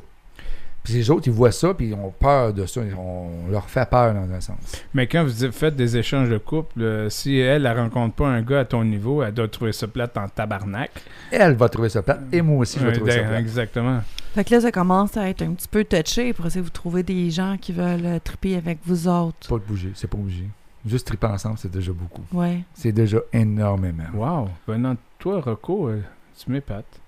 [0.86, 2.80] Puis les autres, ils voient ça, puis ils ont peur de ça.
[2.96, 4.56] On leur fait peur, dans un sens.
[4.94, 8.40] Mais quand vous faites des échanges de couple, euh, si elle ne rencontre pas un
[8.40, 10.92] gars à ton niveau, elle doit trouver ça plate en tabarnak.
[11.32, 13.40] Elle va trouver ça plate, et moi aussi, je vais trouver ça plate.
[13.40, 14.00] Exactement.
[14.36, 16.70] Fait que là, ça commence à être un petit peu touché pour essayer de vous
[16.70, 19.48] trouver des gens qui veulent euh, triper avec vous autres.
[19.48, 20.48] Pas de bouger, c'est pas bouger.
[20.86, 22.22] Juste triper ensemble, c'est déjà beaucoup.
[22.32, 22.60] Ouais.
[22.74, 24.04] C'est déjà énormément.
[24.14, 24.50] Wow.
[24.68, 26.00] Venant de toi, Rocco, euh,
[26.38, 27.00] tu m'épates.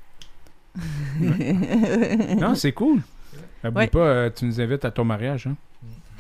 [2.41, 3.03] Non, c'est cool.
[3.65, 3.87] Oublie Ouais.
[3.89, 5.47] pas, euh, tu nous invites à ton mariage.
[5.49, 5.57] Hein?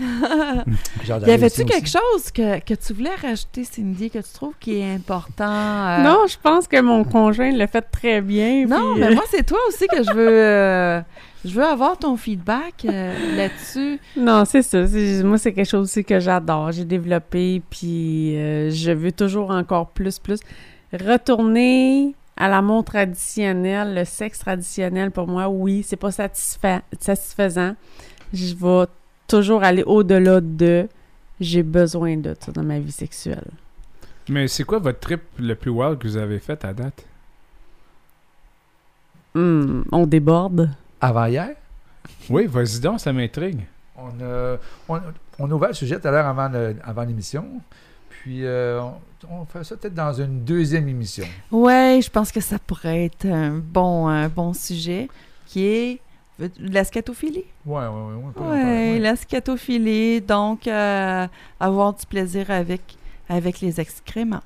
[1.09, 4.95] Y avait-tu quelque chose que, que tu voulais rajouter, Cindy, que tu trouves qui est
[4.95, 5.45] important?
[5.45, 8.64] euh, Non, je pense que mon conjoint l'a fait très bien.
[8.66, 10.28] Non, puis, mais moi, c'est toi aussi que je veux...
[10.28, 11.01] euh,
[11.45, 13.99] je veux avoir ton feedback euh, là-dessus.
[14.16, 14.86] Non, c'est ça.
[14.86, 16.70] C'est- Moi, c'est quelque chose aussi que j'adore.
[16.72, 20.39] J'ai développé, puis euh, je veux toujours encore plus, plus.
[20.93, 27.74] Retourner à l'amour traditionnel, le sexe traditionnel, pour moi, oui, c'est pas satisfa- satisfaisant.
[28.32, 28.86] Je vais
[29.26, 30.89] toujours aller au-delà de
[31.41, 33.51] j'ai besoin de ça dans ma vie sexuelle.
[34.28, 37.05] Mais c'est quoi votre trip le plus wild que vous avez fait à date?
[39.34, 40.70] Hum, on déborde.
[41.01, 41.51] Avant hier,
[42.30, 43.61] Oui, vas-y donc, ça m'intrigue.
[43.97, 44.57] on a,
[44.89, 45.01] on,
[45.39, 47.47] on a ouvert le sujet tout à l'heure avant l'émission.
[48.22, 48.80] Puis, euh,
[49.30, 51.24] on, on fait ça peut-être dans une deuxième émission.
[51.50, 55.08] Ouais, je pense que ça pourrait être un bon, un bon sujet
[55.46, 56.00] qui est
[56.60, 57.44] la scatophilie?
[57.66, 58.14] Ouais, ouais, ouais.
[58.24, 58.98] ouais, pas- Oui, ouais.
[59.00, 61.26] la scatophilie, donc euh,
[61.58, 62.82] avoir du plaisir avec,
[63.28, 64.42] avec les excréments.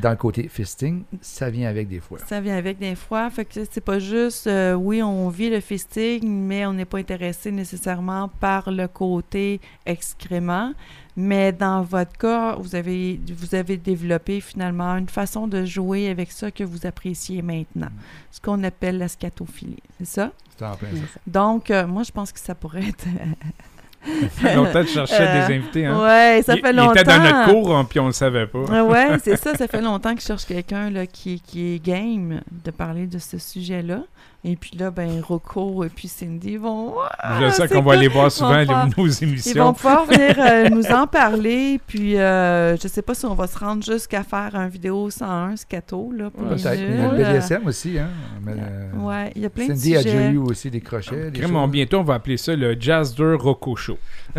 [0.00, 2.18] Dans le côté fisting, ça vient avec des fois.
[2.26, 5.60] Ça vient avec des fois, fait que c'est pas juste, euh, oui, on vit le
[5.60, 10.72] fisting, mais on n'est pas intéressé nécessairement par le côté excrément.
[11.16, 16.32] Mais dans votre cas, vous avez, vous avez développé finalement une façon de jouer avec
[16.32, 17.90] ça que vous appréciez maintenant,
[18.32, 20.32] ce qu'on appelle la scatophilie, c'est ça?
[20.56, 21.20] C'est en plein ça.
[21.26, 23.06] Donc, euh, moi, je pense que ça pourrait être...
[24.04, 25.86] Ça fait longtemps que je cherchais Euh, des invités.
[25.86, 26.00] Hein?
[26.02, 26.92] Ouais, ça Il- fait il longtemps.
[26.94, 28.64] était dans notre cours, hein, puis on le savait pas.
[28.70, 29.54] Ah ouais, c'est ça.
[29.54, 33.18] Ça fait longtemps que je cherche quelqu'un là, qui, qui est game de parler de
[33.18, 34.00] ce sujet-là.
[34.46, 36.92] Et puis là, ben, Rocco et puis Cindy vont.
[37.40, 39.72] Je sais c'est qu'on va les voir Ils vont souvent, les- nos Ils vont émissions.
[39.72, 41.80] pouvoir venir euh, nous en parler.
[41.86, 45.56] Puis euh, je sais pas si on va se rendre jusqu'à faire un vidéo 101
[45.56, 46.78] scato là, pour les Peut-être.
[46.78, 47.98] Il y a le BDSM aussi.
[47.98, 48.08] Hein?
[48.44, 50.30] Mais, euh, Ouais, il y a plein Cindy de a déjà sujets.
[50.32, 51.30] eu aussi des crochets.
[51.30, 51.70] des choses.
[51.70, 53.93] bientôt, on va appeler ça le Jazz de Rocco Show.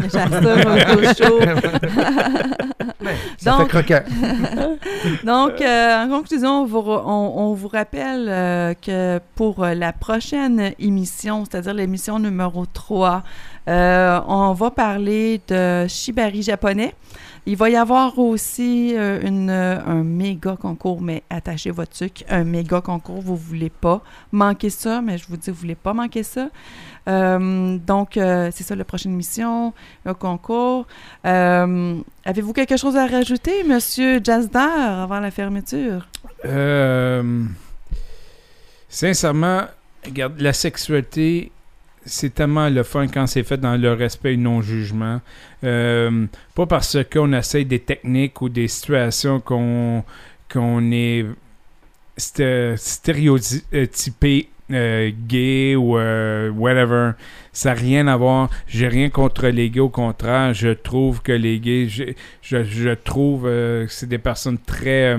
[3.38, 4.04] Ça Donc- fait croquant.
[5.24, 9.94] Donc, euh, en conclusion, on vous, on, on vous rappelle euh, que pour euh, la
[9.94, 13.24] prochaine émission, c'est-à-dire l'émission numéro 3,
[13.68, 16.94] euh, on va parler de shibari japonais.
[17.48, 22.26] Il va y avoir aussi euh, une, euh, un méga concours, mais attachez votre truc,
[22.28, 25.94] un méga concours, vous voulez pas manquer ça, mais je vous dis, vous voulez pas
[25.94, 26.50] manquer ça.
[27.08, 29.74] Euh, donc, c'est ça la prochaine émission,
[30.06, 30.88] le concours.
[31.24, 36.08] Avez-vous quelque chose à rajouter, Monsieur Jazdar, avant la fermeture?
[38.90, 39.62] Sincèrement,
[40.04, 41.52] regarde, la sexualité,
[42.06, 45.22] c'est tellement le fun quand c'est fait dans le respect et non-jugement.
[45.64, 50.04] Euh, pas parce qu'on essaye des techniques ou des situations qu'on
[50.92, 51.26] est
[52.18, 57.12] sté- stéréotypé euh, gay ou euh, whatever.
[57.52, 58.50] Ça n'a rien à voir.
[58.68, 59.80] J'ai rien contre les gays.
[59.80, 62.04] Au contraire, je trouve que les gays, je,
[62.42, 65.18] je, je trouve que c'est des personnes très,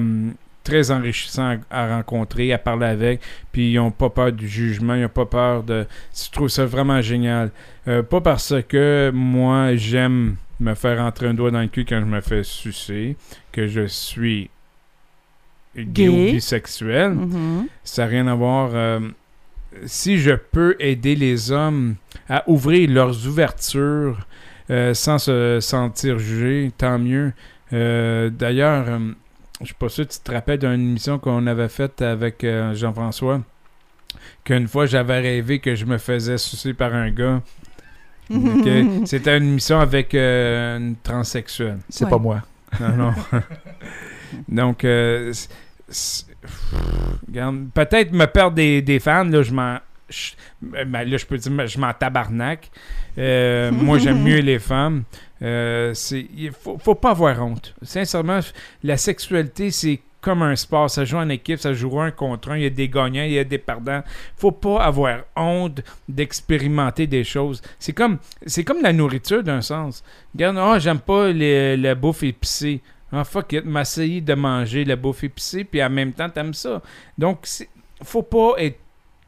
[0.67, 3.21] très enrichissantes à, à rencontrer, à parler avec.
[3.53, 5.87] Puis ils n'ont pas peur du jugement, ils n'ont pas peur de.
[6.14, 7.51] Je trouve ça vraiment génial.
[7.89, 12.01] Euh, pas parce que moi, j'aime me faire entrer un doigt dans le cul quand
[12.01, 13.17] je me fais sucer,
[13.53, 14.51] que je suis
[15.77, 16.09] gay, Gay.
[16.09, 17.11] ou bisexuel.
[17.12, 17.67] Mhm.
[17.85, 18.71] Ça n'a rien à voir.
[18.75, 19.01] euh,
[19.85, 21.97] si je peux aider les hommes
[22.31, 24.27] à ouvrir leurs ouvertures
[24.71, 27.33] euh, sans se sentir jugés, tant mieux.
[27.75, 28.87] Euh, D'ailleurs,
[29.61, 32.75] je suis pas sûr que tu te rappelles d'une émission qu'on avait faite avec euh,
[32.75, 33.41] Jean-François,
[34.45, 37.41] qu'une fois j'avais rêvé que je me faisais sucer par un gars.
[39.07, 41.79] C'était une émission avec euh, une transsexuelle.
[41.89, 42.11] C'est Ouais.
[42.11, 42.43] pas moi.
[42.81, 43.13] Non, non.
[44.49, 45.33] Donc, euh,
[47.75, 49.79] peut-être me perdre des, des fans, là, je m'en.
[50.09, 52.71] je- ben, là, je peux dire, je m'en tabarnak.
[53.19, 55.05] Euh, moi, j'aime mieux les femmes.
[55.43, 57.74] Euh, il faut, faut pas avoir honte.
[57.82, 58.41] Sincèrement,
[58.82, 60.91] la sexualité, c'est comme un sport.
[60.91, 62.57] Ça joue en équipe, ça joue un contre un.
[62.57, 64.03] Il y a des gagnants, il y a des perdants.
[64.37, 67.62] faut pas avoir honte d'expérimenter des choses.
[67.78, 68.18] C'est comme,
[68.64, 70.03] comme la nourriture d'un sens.
[70.34, 72.80] Regarde, ah, j'aime pas les- la bouffe épicée.
[73.12, 76.82] Ah, fuck it, de manger la bouffe épicée, puis en même temps, t'aimes ça.
[77.16, 77.47] Donc,
[78.03, 78.78] faut pas être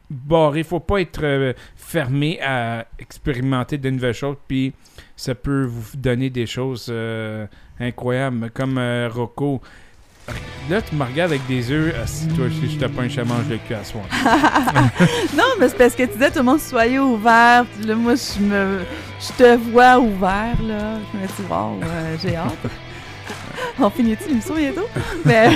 [0.09, 4.73] barré, faut pas être euh, fermé à expérimenter de nouvelles choses, puis
[5.15, 7.45] ça peut vous donner des choses euh,
[7.79, 9.61] incroyables, comme euh, Rocco.
[10.69, 13.49] Là, tu me regardes avec des yeux, ah, si toi, je te punch, je mange
[13.49, 14.03] le cul à soir.
[15.35, 17.65] Non, mais c'est parce que tu disais tout le monde soyez ouvert.
[17.83, 18.79] Là, moi, je me,
[19.37, 20.99] te vois ouvert là.
[21.11, 21.79] Je me dis wow,
[22.21, 22.88] j'ai hâte.
[23.79, 24.87] On finit-tu l'émission bientôt?
[25.25, 25.49] Mais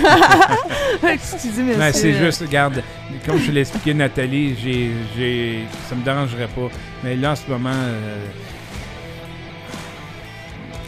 [1.14, 2.82] excusez moi Mais c'est juste, regarde,
[3.26, 6.70] comme je l'ai expliqué Nathalie, j'ai, j'ai, ça me dérangerait pas.
[7.04, 8.26] Mais là, en ce moment, euh,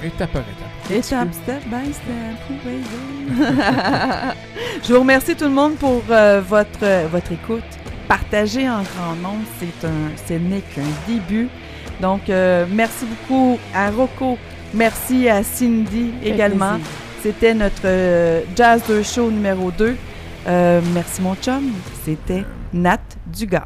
[0.04, 0.98] étape par étape.
[0.98, 2.36] Étape, step by step.
[4.84, 7.64] Je vous remercie tout le monde pour euh, votre, euh, votre écoute.
[8.08, 11.50] Partagez en grand nombre, c'est un, ce n'est qu'un début.
[12.02, 14.38] Donc, euh, merci beaucoup à Rocco.
[14.74, 16.80] Merci à Cindy également.
[17.22, 19.96] C'était notre euh, Jazz 2 Show numéro 2.
[20.48, 21.72] Euh, merci mon chum.
[22.04, 22.44] C'était
[22.74, 23.66] Nat Dugas.